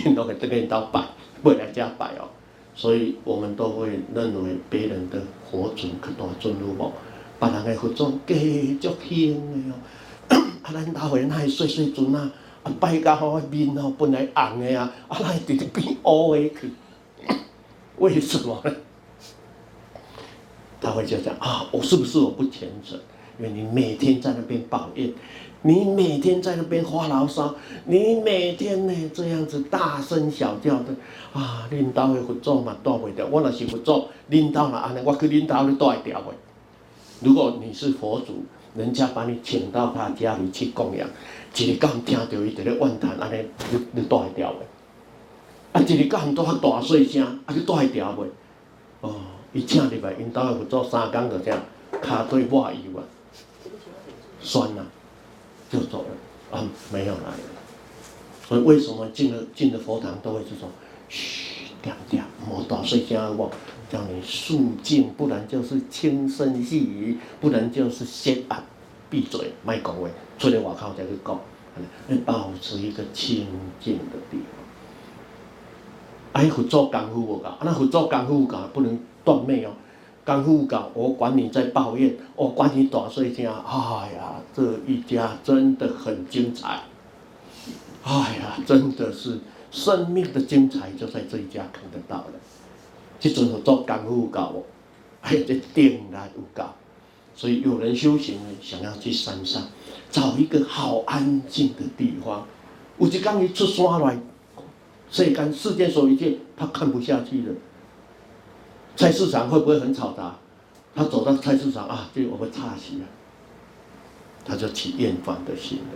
[0.05, 1.03] 因都会在领导拜，
[1.42, 2.29] 不来家拜哦。
[2.77, 6.92] 所以我们都会认为别人的佛祖可大尊如无，
[7.40, 9.77] 别人的佛祖继续轻的哦。
[10.28, 12.30] 啊，咱大会那细细阵啊，
[12.62, 16.72] 啊拜甲好面哦，本来红的啊，啊那直直变乌的去，
[17.98, 18.72] 为什么呢？
[20.80, 22.98] 他会就讲啊，我是不是我不虔诚？
[23.38, 25.12] 因为你每天在那边抱怨，
[25.62, 30.94] 你每天在那边发牢骚，你每天呢这样子大声小叫的
[31.32, 36.26] 啊，领导的佛祖嘛带不掉，我若是佛祖，领导嘛安尼，我去领导你带掉的。
[37.20, 38.44] 如果你是佛祖。
[38.76, 41.08] 人家把你请到他家里去供养，
[41.54, 44.60] 一个刚听到伊在咧怨叹，安尼你你带掉的，
[45.72, 48.26] 啊，一日到很多较大细声，啊，你带调袂？
[49.00, 49.14] 哦，
[49.52, 51.58] 伊请入来，因兜诶佛祖三工就这样，
[52.02, 53.02] 骹腿抹油啊，
[54.40, 54.84] 酸、啊，
[55.70, 57.38] 就走了，啊，没有来了。
[58.46, 60.68] 所以为什么进了进了佛堂都会这种，
[61.08, 63.50] 嘘，嗲嗲，莫大细声好
[63.88, 68.62] 叫你肃静，不然就是轻声细语，不然就是先啊，
[69.09, 71.40] 闭嘴，卖讲话，出来外口再去讲，
[72.09, 73.46] 要保持一个清
[73.81, 74.46] 静的地方。
[76.33, 79.72] 哎，佛祖功夫无够，那佛祖功夫够不能断灭哦。
[80.25, 83.46] 功夫够，我管你在抱怨，我管你大细声。
[83.46, 86.81] 哎呀，这一家真的很精彩。
[88.03, 89.38] 哎呀，真的是
[89.70, 92.33] 生命的精彩就在这一家看得到了。
[93.18, 94.64] 这阵佛祖功夫够，
[95.22, 96.64] 哎，这定力有够。
[97.35, 99.62] 所以有人修行呢，想要去山上
[100.11, 102.46] 找一个好安静的地方。
[102.98, 104.18] 有一天一出山来。
[105.09, 107.55] 世间世间所一切，他看不下去了。
[108.96, 110.35] 菜市场会不会很吵杂？
[110.96, 113.05] 他走到菜市场啊，就我们岔气了，
[114.44, 115.94] 他就起厌烦的心了。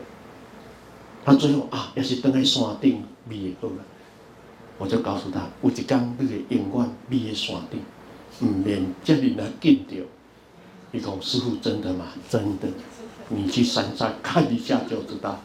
[1.24, 3.85] 他最后啊，要是登在山顶灭好了，
[4.80, 7.80] 我就告诉他，有一天你会永远灭在山顶，
[8.40, 10.04] 唔免这里来见着。
[10.90, 12.06] 你讲师傅真的吗？
[12.28, 12.66] 真的，
[13.28, 15.38] 你去山上看一下就知道。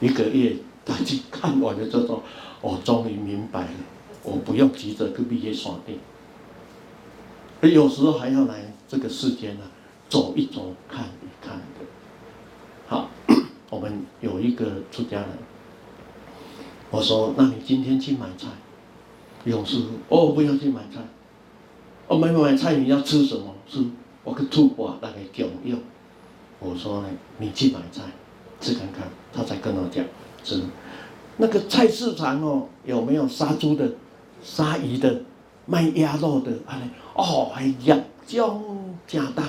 [0.00, 0.56] 一个月。
[0.86, 2.22] 他去看完了之后，
[2.60, 3.70] 我终于明白了，
[4.22, 5.98] 我不用急着去毕业锁定。
[7.72, 9.62] 有时候还要来这个世间呢，
[10.10, 11.86] 走一走，看一看的。
[12.86, 13.08] 好，
[13.70, 15.28] 我们有一个出家人，
[16.94, 18.46] 我说：“那你今天去买菜？”
[19.46, 21.00] 勇师傅：“哦，不要去买菜。
[22.06, 23.52] 哦，买买菜你要吃什么？
[23.68, 23.84] 吃
[24.22, 25.76] 我个吐蕃那个蒋用。”
[26.60, 28.02] 我说呢：“你去买菜，
[28.60, 30.04] 吃看看。”他才跟我讲。
[30.44, 30.62] 吃，
[31.38, 33.90] 那个菜市场哦，有没有杀猪的、
[34.40, 35.22] 杀鱼的、
[35.66, 36.52] 卖鸭肉的？
[36.66, 38.62] 哎，哦，哎呀，将
[39.08, 39.42] 加大。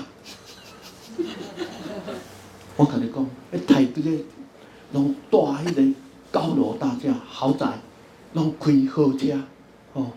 [2.76, 4.26] 我跟你讲，那台北的，
[4.94, 5.84] 拢大迄个
[6.36, 7.66] 高楼大厦豪宅，
[8.34, 9.40] 拢开好车，
[9.94, 10.12] 哦，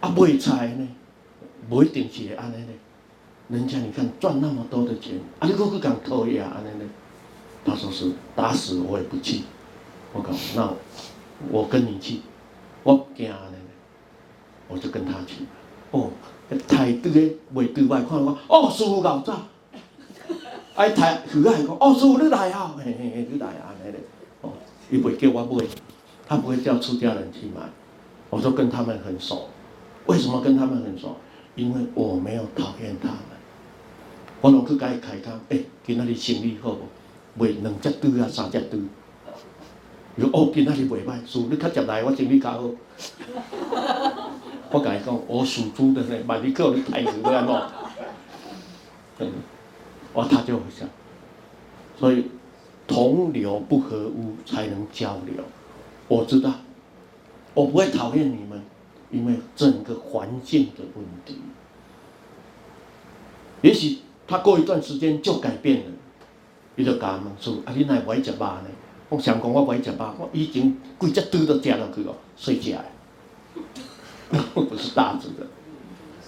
[0.00, 0.88] 啊卖菜呢，
[1.68, 2.72] 不一定是会安尼呢。
[3.46, 6.90] 人家你看赚那么多的钱，啊你搁去讲偷呀安尼呢？
[7.64, 9.42] 他说是打死我也不去。
[10.12, 10.74] 我讲，那
[11.52, 12.20] 我跟你去，
[12.82, 13.70] 我惊安尼呢，
[14.66, 15.44] 我就跟他去。
[15.92, 16.10] 哦，
[16.66, 17.20] 台对个
[17.54, 19.40] 袂对外看我，哦，师傅搞早。
[20.74, 23.98] 哎，台许爱讲，哦，师傅你来啊，嘿嘿嘿，你来啊，那个，
[24.90, 25.64] 伊袂叫我买，
[26.26, 27.62] 他不会叫出家人去买。
[28.30, 29.48] 我说跟他们很熟，
[30.06, 31.16] 为什么跟他们很熟？
[31.54, 33.18] 因为我没有讨厌他们。
[34.40, 36.80] 我拢去甲伊开讲，哎，今仔日生意好无？
[37.34, 38.78] 卖两只猪啊，三只猪。
[40.32, 42.62] 哦，今仔日袂歹，属你较接来，我生意较好。
[44.70, 47.60] 我甲伊讲，我属猪的呢，万一叫你抬死都要弄。
[49.18, 49.32] 嗯，
[50.14, 50.88] 哇，他就会想，
[51.98, 52.30] 所以
[52.88, 55.44] 同流不合污才能交流。
[56.08, 56.52] 我知道，
[57.54, 58.60] 我不会讨厌你们，
[59.12, 61.36] 因为整个环境的问题。
[63.60, 65.92] 也许他过一段时间就改变了，
[66.76, 68.64] 伊就甲问说：啊，你哪会食肉呢？
[69.10, 72.84] 我想讲，我不爱食肉，我已经规只猪都吃落去了，碎只的，
[74.54, 75.46] 不是大只的。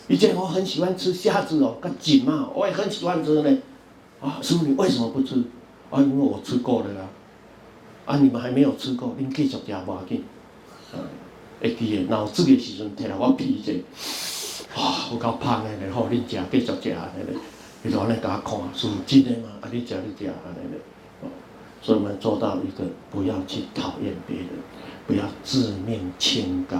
[0.08, 3.58] 以前我很喜欢吃虾子哦，跟锦嘛，我也很喜欢吃呢。
[4.20, 5.42] 啊，师傅你为什么不吃？
[5.90, 7.08] 啊，因为我吃过了啦。
[8.06, 10.24] 啊，你们还没有吃过，恁继续吃无要紧。
[11.60, 13.72] 会记得脑子的时阵，摕来我皮者，
[14.74, 17.38] 啊，我够胖的嘞，好，恁吃继续吃安尼嘞。
[17.84, 19.48] 伊就安尼甲我看，师傅真的吗？
[19.60, 20.80] 啊，你吃你吃安尼嘞。
[21.82, 24.48] 所以我们做到一个，不要去讨厌别人，
[25.06, 26.76] 不要自命清高，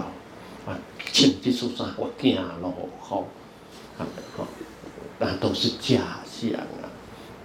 [0.67, 0.77] 啊，
[1.11, 2.71] 请这出啥我行路
[3.01, 3.23] 风，
[3.97, 4.05] 啊，
[4.37, 4.47] 好，
[5.17, 6.85] 那都是假象啊，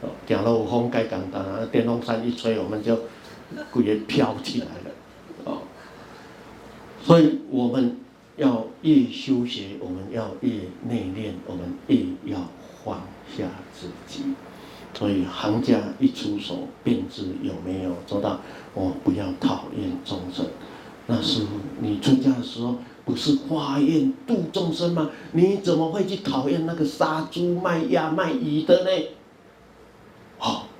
[0.06, 2.96] 哦，行路风该简单，电风扇一吹，我们就
[3.70, 4.90] 鬼也飘起来了，
[5.44, 5.58] 哦，
[7.02, 7.98] 所以我们
[8.36, 10.50] 要越修学，我们要越
[10.88, 12.38] 内敛，我们越要
[12.84, 13.02] 放
[13.36, 14.22] 下自己。
[14.94, 18.40] 所以行家一出手，便知有没有做到。
[18.72, 20.46] 我不要讨厌众生。
[21.06, 21.48] 那师父，
[21.80, 25.10] 你出家的时候不是化验度众生吗？
[25.32, 28.90] 你怎么会去讨厌那个杀猪卖鸭卖鱼的呢？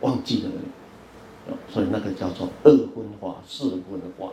[0.00, 0.50] 忘记了。
[1.72, 4.32] 所以那个叫做二分法、四分法。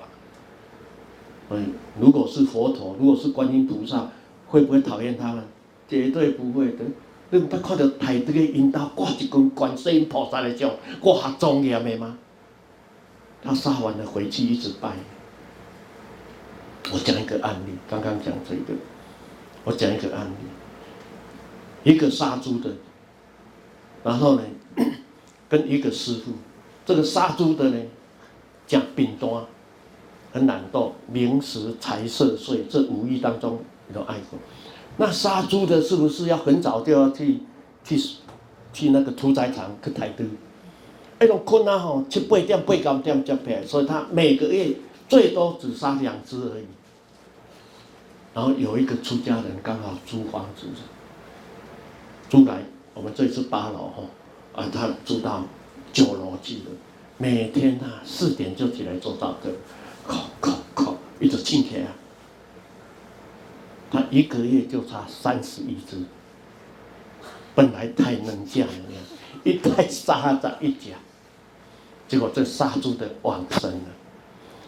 [1.49, 1.63] 所以，
[1.99, 4.07] 如果是佛陀，如果是观音菩萨，
[4.47, 5.43] 会不会讨厌他们？
[5.87, 6.85] 绝对不会的。
[7.29, 12.17] 你不看到台这个引导挂一根观世音菩萨的像，挂庄严的吗？
[13.43, 14.93] 他杀完了回去一直拜，
[16.91, 18.73] 我讲一个案例，刚刚讲这个，
[19.65, 20.27] 我讲一个案
[21.83, 22.71] 例，一个杀猪的，
[24.03, 24.43] 然后呢，
[25.53, 26.31] 跟一个师傅，
[26.83, 27.79] 这个杀猪的呢，
[28.65, 29.45] 讲饼端，
[30.31, 33.59] 很懒惰，名食财色睡这五欲当中
[33.93, 34.39] 都爱过。
[34.97, 37.41] 那杀猪的是不是要很早就要去
[37.83, 38.01] 去
[38.73, 40.23] 去那个屠宰场去抬猪？
[41.19, 44.75] 那种困难吼，七八点八九点才起来，所以他每个月
[45.07, 46.65] 最多只杀两只而已。
[48.33, 50.65] 然后有一个出家人刚好租房子，
[52.27, 52.63] 租来
[52.95, 54.05] 我们这里是八楼吼，
[54.53, 55.43] 啊，他租到
[55.91, 56.71] 九楼去了，
[57.17, 59.49] 每天啊四点就起来做早课，
[60.05, 61.89] 靠靠靠，一直请客啊。
[63.91, 65.97] 他一个月就差三十一只，
[67.55, 68.73] 本来太能讲了，
[69.43, 70.95] 一太杀在一家，
[72.07, 73.89] 结果这杀猪的往生了，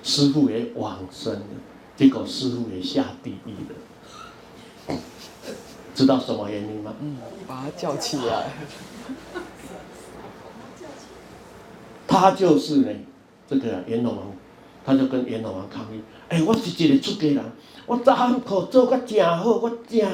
[0.03, 1.45] 师傅也往生了。
[1.95, 4.97] 结果师傅也下地狱了，
[5.95, 6.93] 知道什么原因吗？
[6.99, 7.17] 嗯，
[7.47, 8.51] 把他叫起来。
[12.19, 12.89] 他就是呢，
[13.47, 14.21] 这个阎罗王，
[14.85, 17.43] 他就跟阎罗王抗议：哎，我是一个出家人，
[17.85, 20.07] 我早晚课做个真好，我真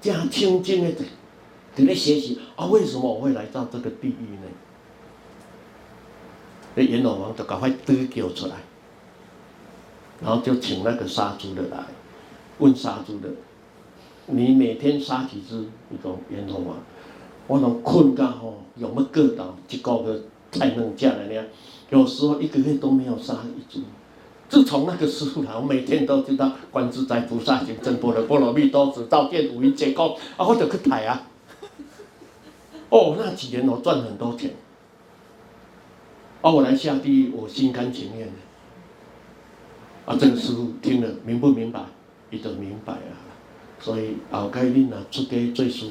[0.00, 1.04] 真清净的在
[1.74, 4.48] 在那学习，啊，为什么我会来到这个地狱呢？
[6.74, 8.54] 那阎罗王就赶快得救出来。
[10.24, 11.78] 然后就请那个杀猪的来，
[12.58, 13.28] 问杀猪的，
[14.26, 15.56] 你每天杀几只？
[15.88, 16.76] 你讲阎罗王，
[17.48, 20.20] 我能困觉吼，有没个到一个月
[20.52, 21.42] 才能下来呢？
[21.90, 23.80] 有时候一个月都没有杀一只。
[24.48, 31.28] 自从那个师傅来，我每天都知道观自在菩萨行深般若波罗蜜多时，照见五蕴皆空，啊，我就去抬啊。
[32.90, 34.50] 哦，那几年我赚很多钱，
[36.42, 38.34] 啊，我来下地狱，我心甘情愿的。
[40.04, 41.80] 啊，这个师傅听了明不明白？
[42.30, 43.16] 伊就明白啊。
[43.80, 45.90] 所以后盖恁若出家做事，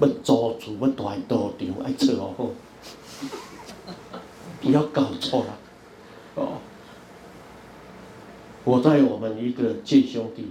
[0.00, 2.50] 要租厝要大道场，爱伺候好，
[4.62, 5.58] 不要搞错了。
[6.36, 6.58] 哦，
[8.64, 10.46] 我在我们一个见兄弟，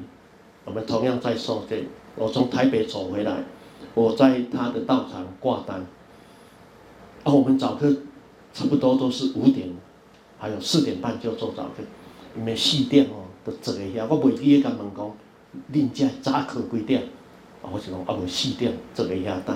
[0.65, 1.85] 我们同样在受戒。
[2.15, 3.45] 我从台北走回来，
[3.93, 5.85] 我在他的道场挂单。
[7.23, 7.89] 啊，我们早课
[8.53, 9.69] 差不多都是五点，
[10.37, 11.83] 还有四点半就做早课。
[12.37, 15.11] 因为四点哦，都坐个遐，我未记咧甲问讲，
[15.71, 17.01] 恁家早课几点？
[17.61, 19.55] 啊，我就讲啊，未四点坐个遐等。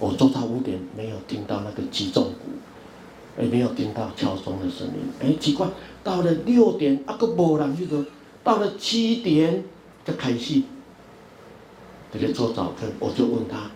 [0.00, 2.50] 我做到五点，没有听到那个击重鼓，
[3.38, 4.94] 也没有听到敲钟的声音。
[5.20, 5.66] 哎，奇怪，
[6.02, 8.04] 到了六点啊，搁无人去做。
[8.44, 9.62] 到了七点
[10.04, 10.62] 才开始，
[12.12, 13.70] 在咧做早课，我就问他：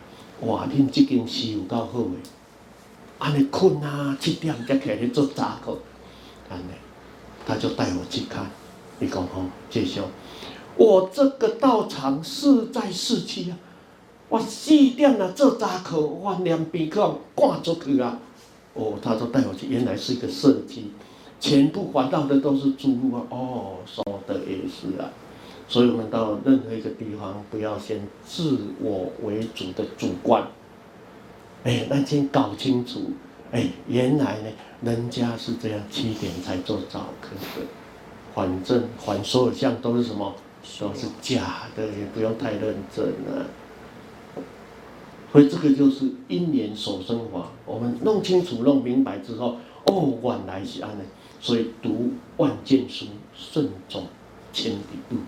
[0.47, 2.17] 哇，恁这间是有够好诶？
[3.19, 5.79] 安尼困啊，七点才起来做早课，
[6.51, 6.65] 安尼。
[7.47, 8.51] 他就带我去看，
[8.99, 10.03] 你讲吼，介绍，
[10.77, 13.57] 我这个道场是在市区啊，
[14.29, 18.19] 我四点了做早课，我连边课挂出去啊，
[18.77, 20.93] 哦，他说带我去，原来是一个设计，
[21.41, 25.11] 全部环绕的都是猪啊，哦，说的也是啊，
[25.67, 30.47] 所以我们到任何一个地方，不要先自我为主的主观，
[31.65, 33.01] 哎，那先搞清楚。
[33.53, 34.49] 哎，原来呢，
[34.83, 37.65] 人家是这样，七点才做早课的，
[38.35, 40.35] 反正反所有相都是什么，
[40.81, 43.47] 都是假的，也不用太认真了。
[45.33, 51.03] 所以这个就是因缘所生法，我们弄清楚、弄明白之后，哦，原来是安尼。
[51.39, 53.07] 所以读万卷书，
[53.37, 54.03] 胜走
[54.53, 54.79] 千里
[55.11, 55.19] 路。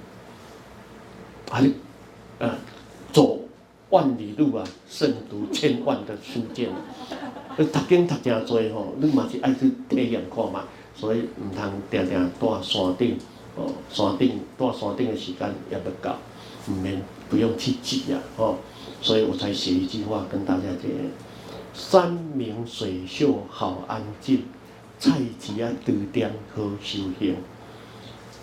[1.51, 1.63] 啊，
[2.39, 2.55] 呃，
[3.13, 3.41] 走
[3.91, 6.71] 万里路啊，胜读千万的书卷。
[7.57, 13.19] 你读经读真多吼，你嘛是爱去体验看嘛，所以唔通定定住山顶，
[13.57, 16.11] 哦，山顶住山顶的时间也不够，
[16.69, 18.57] 唔免不用去挤啊，哦，
[19.01, 20.91] 所以我才写一句话跟大家讲：
[21.73, 24.43] 山明水秀好安静，
[24.99, 27.37] 菜市仔猪店好修行。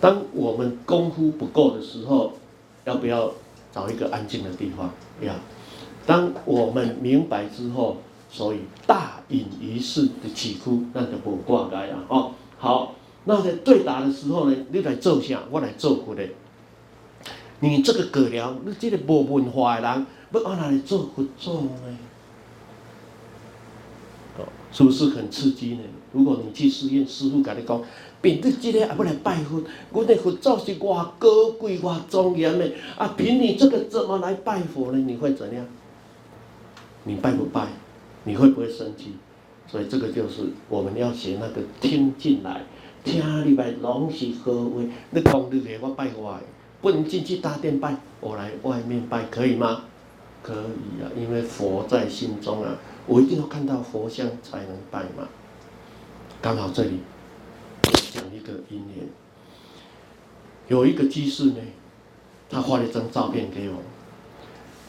[0.00, 2.32] 当我们功夫不够的时候，
[2.84, 3.32] 要不要
[3.72, 4.90] 找一个安静的地方？
[5.20, 5.32] 要。
[6.06, 7.98] 当我们明白之后。
[8.28, 12.04] 所以大隐于市的起哭，那就不挂该啊！
[12.08, 15.40] 哦，好，那在对答的时候呢，你来做下？
[15.48, 16.24] 我来做佛的。
[17.60, 21.98] 你这个阁僚，你这个无文化的人，要按哪里做佛做呢？
[24.72, 25.80] 是不是很刺激呢？
[26.12, 27.82] 如果你去寺院，师傅跟你讲，
[28.20, 33.14] 凭你这个也不来拜佛，我的佛祖是偌高贵、偌庄严的啊！
[33.16, 34.98] 凭你这个怎么来拜佛呢？
[34.98, 35.64] 你会怎样？
[37.04, 37.68] 你拜不拜？
[38.24, 39.14] 你会不会生气？
[39.66, 42.62] 所以这个就是我们要学那个听进来，
[43.02, 44.82] 听里边拢是好话。
[45.10, 46.38] 你讲你来我拜我，
[46.86, 49.86] 不能进去大殿拜，我来外面拜可以吗？
[50.40, 52.76] 可以啊，因为佛在心中啊，
[53.08, 55.26] 我一定要看到佛像才能拜嘛。
[56.40, 57.00] 刚好这里
[58.12, 59.08] 讲一个因缘，
[60.68, 61.60] 有一个居士呢，
[62.48, 63.82] 他画了一张照片给我。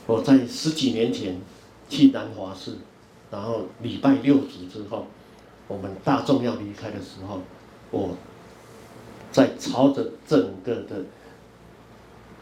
[0.06, 1.42] 我在十几年前
[1.90, 2.78] 去南华寺，
[3.32, 5.08] 然后礼拜六祖之后，
[5.68, 7.42] 我们大众要离开的时候，
[7.90, 8.16] 我
[9.32, 11.04] 在朝着整个的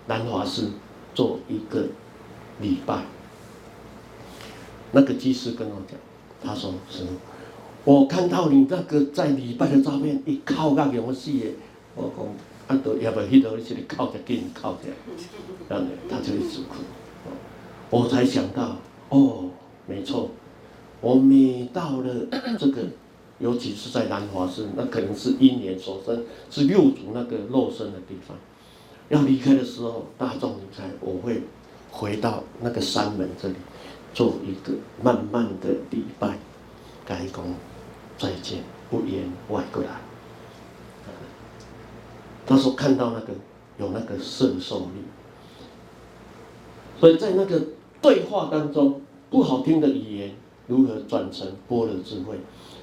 [0.07, 0.71] 南华寺
[1.13, 1.85] 做一个
[2.59, 3.03] 礼拜。
[4.91, 5.99] 那个居士跟我讲，
[6.41, 7.11] 他说：“师傅，
[7.83, 11.53] 我看到你那个在礼拜的照片，一靠到给我死的。”
[11.95, 12.25] 我讲
[12.67, 14.81] ：“啊，都要不要去到你这里靠着，给你靠着。”
[15.67, 16.75] 然后他就一直哭。
[17.89, 18.77] 我才想到，
[19.09, 19.49] 哦，
[19.85, 20.29] 没错，
[21.01, 22.27] 我每到了
[22.57, 22.83] 这个，
[23.39, 28.37] 尤其是在南华寺，那可能是因缘所生，是六祖那个肉身的地方。
[29.09, 31.41] 要离开的时候，大众离开，我会
[31.91, 33.55] 回到那个山门这里，
[34.13, 36.37] 做一个慢慢的礼拜，
[37.05, 37.43] 该讲
[38.17, 39.91] 再见，不言外归来。
[42.45, 43.33] 他说看到那个
[43.77, 45.03] 有那个摄受力，
[46.99, 47.61] 所以在那个。
[48.01, 49.01] 对话当中，
[49.31, 50.35] 不好听的语言
[50.67, 52.37] 如何转成般若智慧？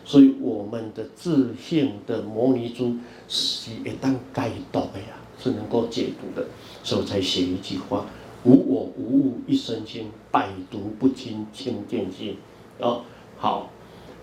[0.04, 2.96] 所以我们的自信的摩尼珠
[3.28, 6.46] 是一旦解读的呀，是能够解读的，
[6.84, 8.06] 所以才写一句话：
[8.44, 12.36] 无我无物一身轻，百毒不侵清净心。
[12.78, 13.02] 哦，
[13.36, 13.70] 好，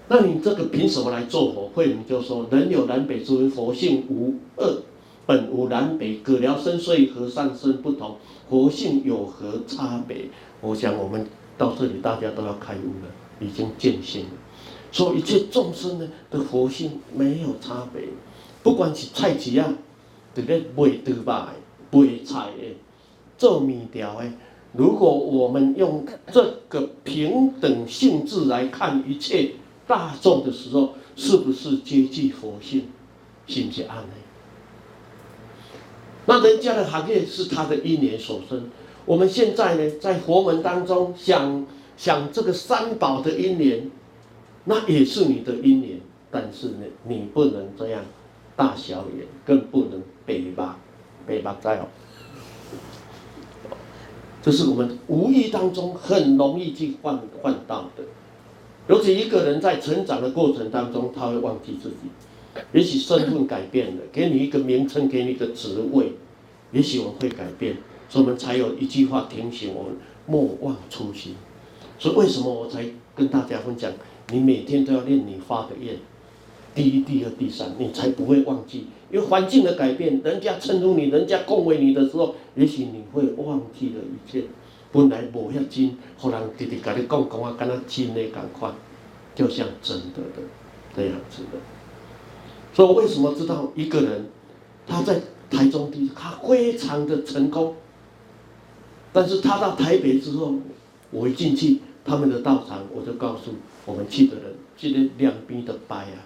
[0.08, 1.70] 那你这个凭什么来做佛？
[1.74, 4.82] 慧能就说：人有南北之分，佛性无二，
[5.26, 8.16] 本无南北，葛僚身虽和尚身不同，
[8.50, 10.30] 佛性有何差别？
[10.62, 14.32] 我想，我们到这里，大家都要开悟了，已经见性了。
[14.92, 18.02] 所以一切众生呢的佛性没有差别，
[18.64, 19.72] 不管是菜市啊，
[20.46, 21.46] 这个卖猪肉的、
[21.92, 22.76] 卖菜的、
[23.38, 24.32] 做面条的，
[24.74, 29.52] 如果我们用这个平等性质来看一切
[29.88, 32.88] 大众的时候，是不是接近佛性？
[33.48, 34.14] 是不是安呢？
[36.28, 38.70] 那人家的行业是他的因缘所生。
[39.06, 41.66] 我们现在呢，在佛门当中想
[41.98, 43.90] 想这个三宝的因缘，
[44.66, 48.04] 那也是你的因缘，但是呢，你不能这样
[48.56, 50.00] 大小眼，更不能
[50.30, 50.74] 白目
[51.26, 51.88] 白目在哦。
[54.42, 58.04] 这是我们无意当中很容易去换换到的。
[58.88, 66.14] 尤其一个人在成长的过程当中，他会忘记自己，也许身份改变了，给你一个名称，给你一个职位，
[66.72, 67.78] 也许我们会改变。
[68.08, 69.94] 所以我们才有一句话提醒我们：
[70.26, 71.36] 莫忘初心。
[72.00, 72.84] 所以为什么我才
[73.16, 73.92] 跟大家分享？
[74.32, 75.98] 你每天都要念你发的愿，
[76.74, 78.88] 第一、第二、第三，你才不会忘记。
[79.12, 84.44] 因为环境的改变，人家称呼你，人家恭维你的时候，也许你会忘记了一切。
[84.92, 88.72] 本来无遐真，后来直直跟你讲讲啊，跟他真的赶快，
[89.36, 90.42] 就像真的的
[90.96, 91.60] 这样子的。
[92.74, 94.28] 所以我为什么知道一个人
[94.88, 97.76] 他在台中地，他非常的成功。
[99.12, 100.56] 但是他到台北之后，
[101.12, 103.52] 我一进去他们的道场，我就告诉
[103.86, 106.26] 我们去的人，这个两边的拜啊，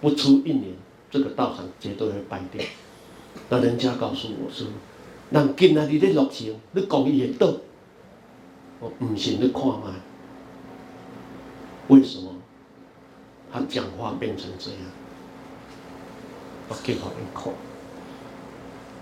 [0.00, 0.74] 不出一年，
[1.10, 2.64] 这个道场绝对会败掉。
[3.48, 4.66] 那人家告诉我说，
[5.30, 7.52] 人今仔日在乐情，你讲伊会倒，
[8.80, 9.94] 我唔信你看嘛？
[11.88, 12.32] 为什么？
[13.52, 14.80] 他讲话变成这样？
[16.68, 17.52] 我给他一看。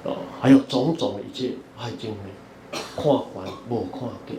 [0.04, 2.14] 哦，还有种种一切，我已经
[2.94, 4.36] 看完无看见。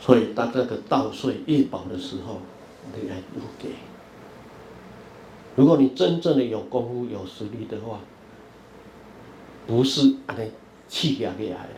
[0.00, 2.40] 所以当这个稻穗一饱的时候，
[2.94, 3.68] 你来入给。
[5.56, 8.00] 如果你真正的有功夫、有实力的话，
[9.66, 10.50] 不是安尼
[10.88, 11.68] 气压起来的。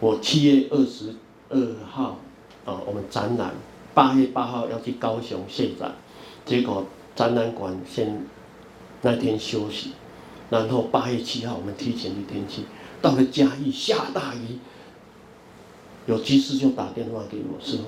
[0.00, 1.14] 我七月二十
[1.48, 2.18] 二号
[2.64, 3.52] 啊、我们展览，
[3.94, 5.92] 八月八号要去高雄谢展，
[6.44, 6.84] 结果
[7.14, 8.24] 展览馆先。
[9.04, 9.90] 那天休息，
[10.48, 12.62] 然后八月七号我们提前一天去，
[13.00, 14.60] 到了嘉义下大雨，
[16.06, 17.80] 有急事就打电话给我说：“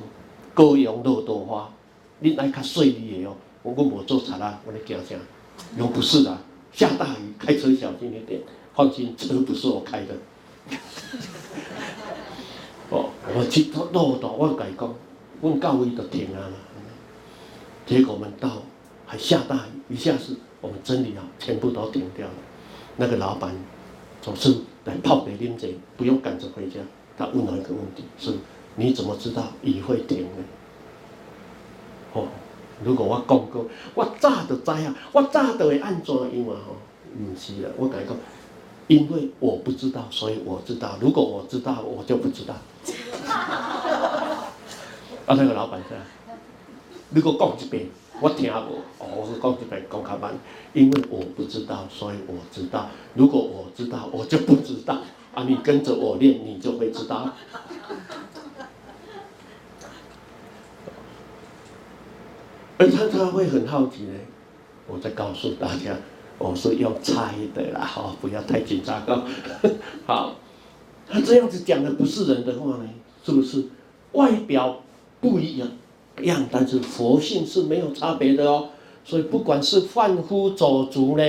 [0.55, 1.73] 高阳落大花，
[2.21, 5.19] 你来较顺利的哦。”我我无做贼啦，我来讲讲，
[5.79, 6.39] 又不是啦，
[6.73, 8.43] 下大雨开车小心一点，
[8.75, 10.15] 放心，车不是我开的。
[12.91, 14.95] 哦，我去落大，我改讲，
[15.41, 16.51] 我到位就停啊。
[17.87, 18.63] 结果我们到
[19.07, 20.37] 还下大雨，一下子。
[20.61, 22.35] 我们真理啊，全部都停掉了。
[22.97, 23.55] 那个老板
[24.21, 24.55] 总是
[24.85, 26.81] 来泡杯啉茶，不用赶着回家。
[27.17, 28.35] 他问了一个问题：是，
[28.77, 30.45] 你怎么知道雨会停呢？
[32.15, 32.27] 哦，
[32.85, 36.57] 如果我讲过，我早就知啊，我早就会安怎样啊？
[36.67, 36.77] 吼，
[37.19, 38.17] 唔是啦，我讲讲，
[38.87, 40.97] 因为我不知道，所以我知道。
[41.01, 42.55] 如果我知道，我就不知道。
[45.27, 45.97] 啊，那个老板说，
[47.11, 47.87] 如果讲一遍，
[48.21, 50.33] 我听无，哦，我讲一遍讲较慢，
[50.73, 52.89] 因为我不知道，所以我知道。
[53.15, 54.99] 如果我知道，我就不知道。
[55.35, 57.29] 啊，你跟着我练，你就会知道。
[62.77, 64.13] 而他他会很好奇呢，
[64.87, 65.97] 我再告诉大家，
[66.39, 69.25] 我是要猜的啦，好，不要太紧张哦。
[70.07, 70.37] 好，
[71.09, 72.89] 他这样子讲的不是人的话呢，
[73.25, 73.65] 是不是？
[74.13, 74.81] 外表
[75.21, 75.69] 不一样，
[76.23, 78.69] 样，但是佛性是没有差别的哦。
[79.05, 81.23] 所以不管是凡夫走卒呢，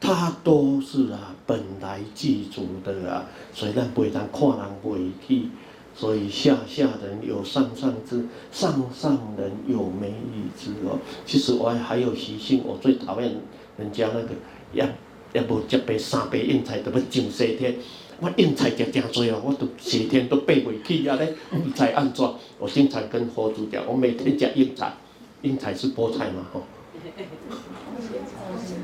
[0.00, 4.96] 他都是啊本来具足的啊，所以咱不会当看人不
[5.26, 5.50] 起。
[5.98, 10.14] 所以下下人有上上之，上上人有没有
[10.56, 10.96] 之哦。
[11.26, 13.34] 其实我还有习性，我最讨厌
[13.76, 14.28] 人家那个
[14.72, 14.88] 也
[15.32, 17.74] 也无接备三杯硬菜，都要上西天。
[18.20, 22.24] 我硬菜食真多哦，我都西天都爬不起啊咧，不知安怎。
[22.60, 24.92] 我经常跟佛祖讲，我每天吃硬菜，
[25.42, 26.62] 硬菜是菠菜嘛吼。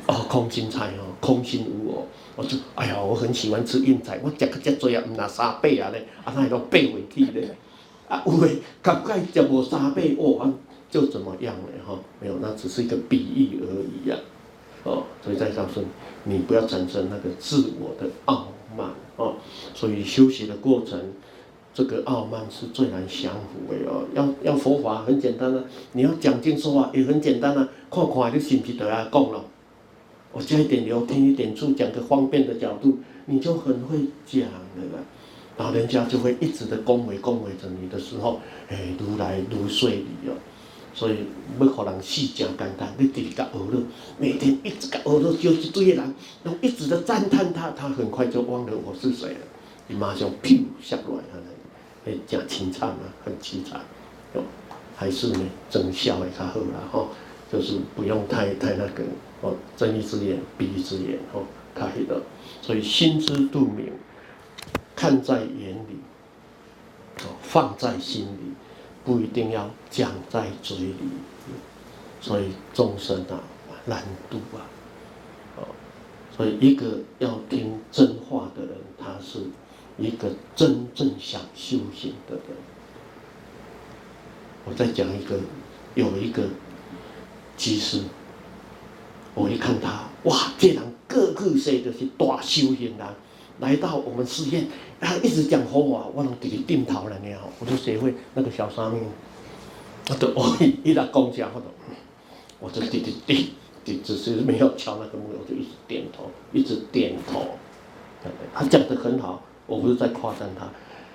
[0.06, 1.83] 哦，空心菜哦，空心无。
[2.36, 7.56] 我就哎呀，我很喜欢吃硬菜，我食个遮多啊，毋若三百啊咧，啊那都背回去咧。
[8.06, 10.52] 啊，有诶，甲盖食无三百，哦，
[10.90, 11.82] 就怎么样咧？
[11.86, 14.16] 哈，没有，那只是一个比喻而已呀。
[14.82, 15.80] 哦，所以再告诉
[16.24, 19.36] 你，你不要产生那个自我的傲慢哦。
[19.74, 21.00] 所以修习的过程，
[21.72, 24.04] 这个傲慢是最难降服的哦。
[24.14, 29.42] 要要佛法很简单啊，你要讲经说话也很简单啊，看看你是不是都要讲了。
[30.34, 34.98] 我加一点油，添一点醋，讲个方便的角度，你就很会讲了啦。
[35.56, 40.34] 然后人家就会一直的恭维恭维着你的时候，哎，如来如睡你哦。
[40.92, 41.18] 所以
[41.60, 43.82] 要让人死真简单，你直直甲学了，
[44.18, 45.98] 每天一直甲学了，就一堆人，
[46.42, 49.40] 然后一直的赞叹他，他很快就忘了我是谁了。
[49.86, 53.80] 你马上屁股下来，哎，讲清唱啊，很凄惨。
[54.34, 54.42] 哦，
[54.96, 57.08] 还是呢，真笑的较好啦，吼，
[57.52, 59.04] 就是不用太太那个。
[59.44, 61.42] 哦，睁一只眼闭一只眼，哦，
[61.74, 62.22] 可以的。
[62.62, 63.92] 所以心知肚明，
[64.96, 65.98] 看在眼里，
[67.18, 68.54] 哦，放在心里，
[69.04, 70.94] 不一定要讲在嘴里。
[72.22, 73.38] 所以众生啊，
[73.84, 74.64] 难度啊，
[75.58, 75.68] 哦，
[76.34, 79.40] 所以一个要听真话的人，他是
[79.98, 82.56] 一个真正想修行的人。
[84.64, 85.38] 我再讲一个，
[85.94, 86.44] 有一个
[87.58, 88.00] 居士。
[89.34, 93.06] 我一看他，哇，这人个个说的是大修行人，
[93.58, 94.66] 来到我们寺院，
[95.00, 97.26] 他一直讲佛法，我拢直直点头了呢。
[97.58, 98.98] 我就学会那个小沙弥，
[100.08, 101.66] 我就哦，一来讲讲，我就，
[102.60, 103.44] 我就点点点
[103.84, 107.42] 点，只是没有敲那个木，我就一直点头，一直点头。
[108.54, 110.66] 他讲得很好，我不是在夸赞他。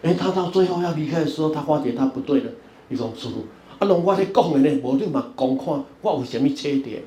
[0.01, 2.51] 哎，他到最后要离开的时候，他发觉他不对了，
[2.89, 3.45] 伊讲师父，
[3.79, 7.01] 啊，拢我咧讲的呢，无你嘛讲看，我有什么缺点？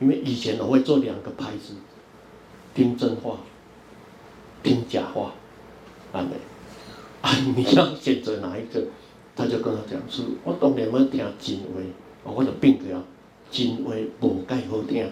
[0.00, 1.74] 因为以前我会做两个牌子，
[2.74, 3.38] 听真话，
[4.62, 5.32] 听假话，
[6.12, 6.36] 啊没，
[7.22, 8.82] 啊你要选择哪一个？
[9.34, 11.80] 他就跟他讲是，我当然要听真话，
[12.24, 12.84] 我就变个
[13.50, 15.10] 真话无介好听。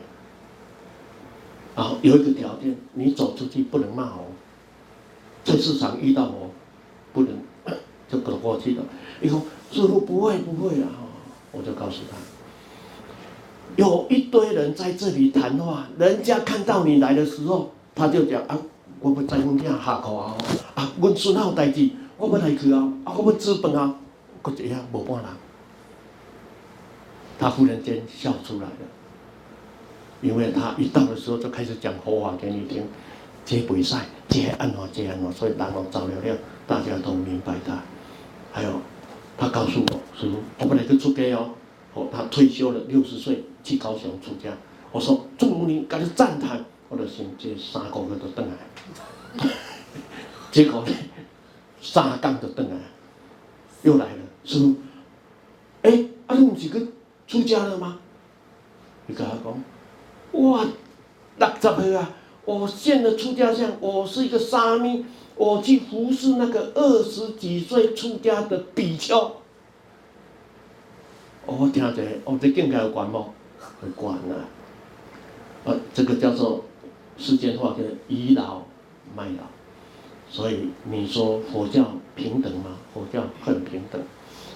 [1.75, 4.27] 啊有一个条件，你走出去不能骂我，
[5.45, 6.51] 在市场遇到我，
[7.13, 7.37] 不能
[8.09, 8.83] 就走过去了。
[9.21, 10.89] 以后师傅不会不会啊，
[11.53, 12.17] 我就告诉他。
[13.77, 18.57] 有一堆人在这里谈话，人家看到你来的时候，他就讲啊，
[19.01, 20.37] 我不在风景下课啊，
[20.75, 23.97] 啊，我孙有代志，我不来去啊，啊，我不资本啊，
[24.43, 25.27] 搁一下无半人，
[27.39, 28.87] 他忽然间笑出来了，
[30.23, 32.85] 因为他一到的时候就开始讲佛法给你听，
[33.45, 37.77] 这比赛，这安怎这安怎，所以人都走了了，大家都明白他。
[38.53, 38.71] 还有，
[39.37, 41.51] 他告诉我，师傅，我们来去出家哦。
[41.95, 44.51] 哦，他退休了，六十岁去高雄出家。
[44.93, 46.65] 我说祝福你，赶紧赞叹。
[46.91, 49.49] 我的心这三个月都回来，
[50.53, 50.93] 结果呢，
[51.81, 52.77] 三缸都回来，
[53.83, 54.75] 又来了，师傅，
[55.83, 56.87] 哎，啊你不是去
[57.27, 57.99] 出家了吗？
[59.07, 60.65] 你跟他讲，哇，
[61.39, 62.13] 六十岁啊，
[62.45, 69.33] 我现了出家相，我是一个沙弥，我去服侍那个二十几岁出家的比丘。
[71.47, 73.31] 哦、我听着，哦，这境界有关无？
[73.81, 74.49] 会关啊！
[75.65, 76.65] 啊，这个叫做
[77.17, 78.63] 世间话，叫倚老
[79.17, 79.45] 卖老。
[80.31, 82.77] 所以你说佛教平等吗？
[82.93, 84.01] 佛教很平等。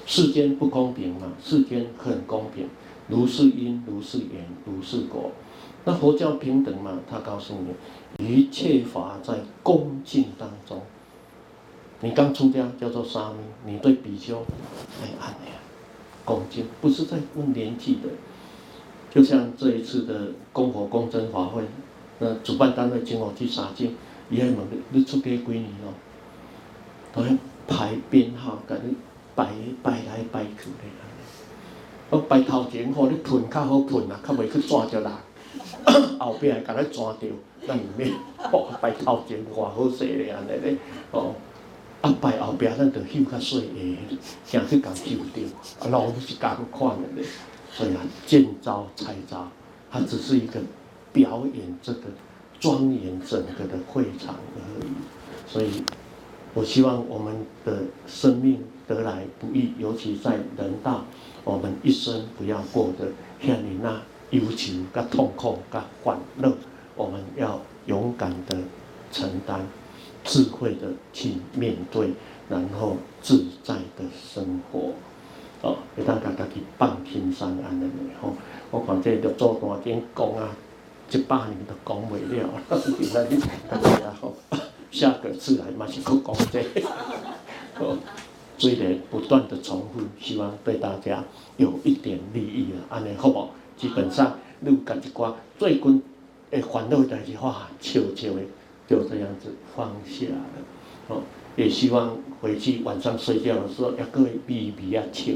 [0.06, 1.32] 世间不公平吗？
[1.42, 2.68] 世间很公平。
[3.08, 5.30] 如是因，如是缘，如是果。
[5.84, 7.54] 那佛教平等嘛，他告诉
[8.18, 10.82] 你，一切法在恭敬当中。
[12.00, 14.42] 你刚出家叫做沙弥，你对比丘
[15.02, 15.34] 哎呀，
[16.28, 18.10] 恭敬，不是在问年纪的。
[19.10, 21.62] 就像这一次的供佛公真法会，
[22.18, 23.96] 那主办单位请我去查经，
[24.28, 24.58] 伊还问
[24.90, 25.94] 你出家几年咯？
[27.14, 27.28] 都要
[27.66, 28.94] 排编号，给你
[29.34, 29.48] 排
[29.82, 30.84] 排来排去的。
[32.10, 35.10] 我排头前吼，你喷较好喷啊，较袂去抓着人。
[36.20, 37.26] 后边还给你抓着，
[37.66, 38.12] 那唔免。
[38.52, 40.76] 哦，排头前偌好势咧，安尼咧，
[41.10, 41.34] 哦。
[42.00, 45.42] 啊，排后边咱就绣较细个，惊去共绣着，
[45.80, 47.24] 啊，路是共款的咧。
[47.72, 49.48] 所以啊，见招拆招，
[49.90, 50.60] 它只是一个
[51.12, 52.02] 表演这个
[52.60, 54.90] 庄严整个的会场而已。
[55.46, 55.82] 所以，
[56.54, 61.04] 我希望我们的生命得来不易，尤其在人道，
[61.44, 63.08] 我们一生不要过得
[63.40, 66.52] 像你那忧愁、甲痛苦、甲欢乐，
[66.96, 68.56] 我们要勇敢的
[69.10, 69.66] 承担。
[70.24, 72.10] 智慧的去面对，
[72.48, 74.92] 然后自在的生活，
[75.62, 77.90] 哦，会当家家己放轻松安尼
[78.20, 78.34] 吼。
[78.70, 80.50] 我看这个做大点讲啊，
[81.10, 82.48] 一百年都讲不了。
[83.00, 83.24] 现在
[83.70, 84.34] 大家吼，
[84.90, 86.88] 下个次来嘛是搁讲这个，
[87.80, 87.96] 哦，
[88.58, 91.24] 虽然不断的重复，希望对大家
[91.56, 93.50] 有一点利益啊，安尼好不好？
[93.76, 96.02] 基本上你有家己挂最近
[96.50, 98.40] 诶烦恼代志话，悄悄的。
[98.88, 101.20] 就这样子放下了，哦，
[101.56, 105.32] 也希望回去晚上睡觉的时候，要各位闭闭啊笑，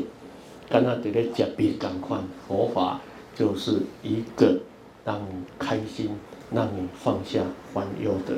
[0.71, 2.17] 刚刚在咧讲别赶快，
[2.49, 3.03] 佛法
[3.35, 4.59] 就是一个
[5.05, 6.09] 让你开心、
[6.51, 7.43] 让你放下
[7.75, 8.37] 烦忧的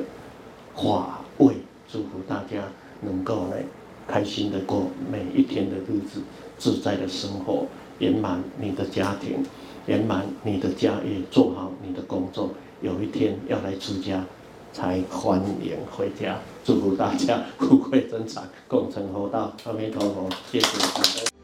[0.75, 1.55] 法味，
[1.89, 2.61] 祝福大家
[3.01, 3.63] 能够来
[4.05, 6.19] 开心的过每一天的日子，
[6.57, 7.67] 自在的生活，
[7.99, 9.45] 圆满你的家庭，
[9.85, 12.49] 圆满你的家业，做好你的工作，
[12.81, 14.21] 有一天要来出家。
[14.75, 19.53] 才欢迎回家，祝福大家富贵增长，共成佛道。
[19.63, 21.34] 阿弥陀佛，谢谢。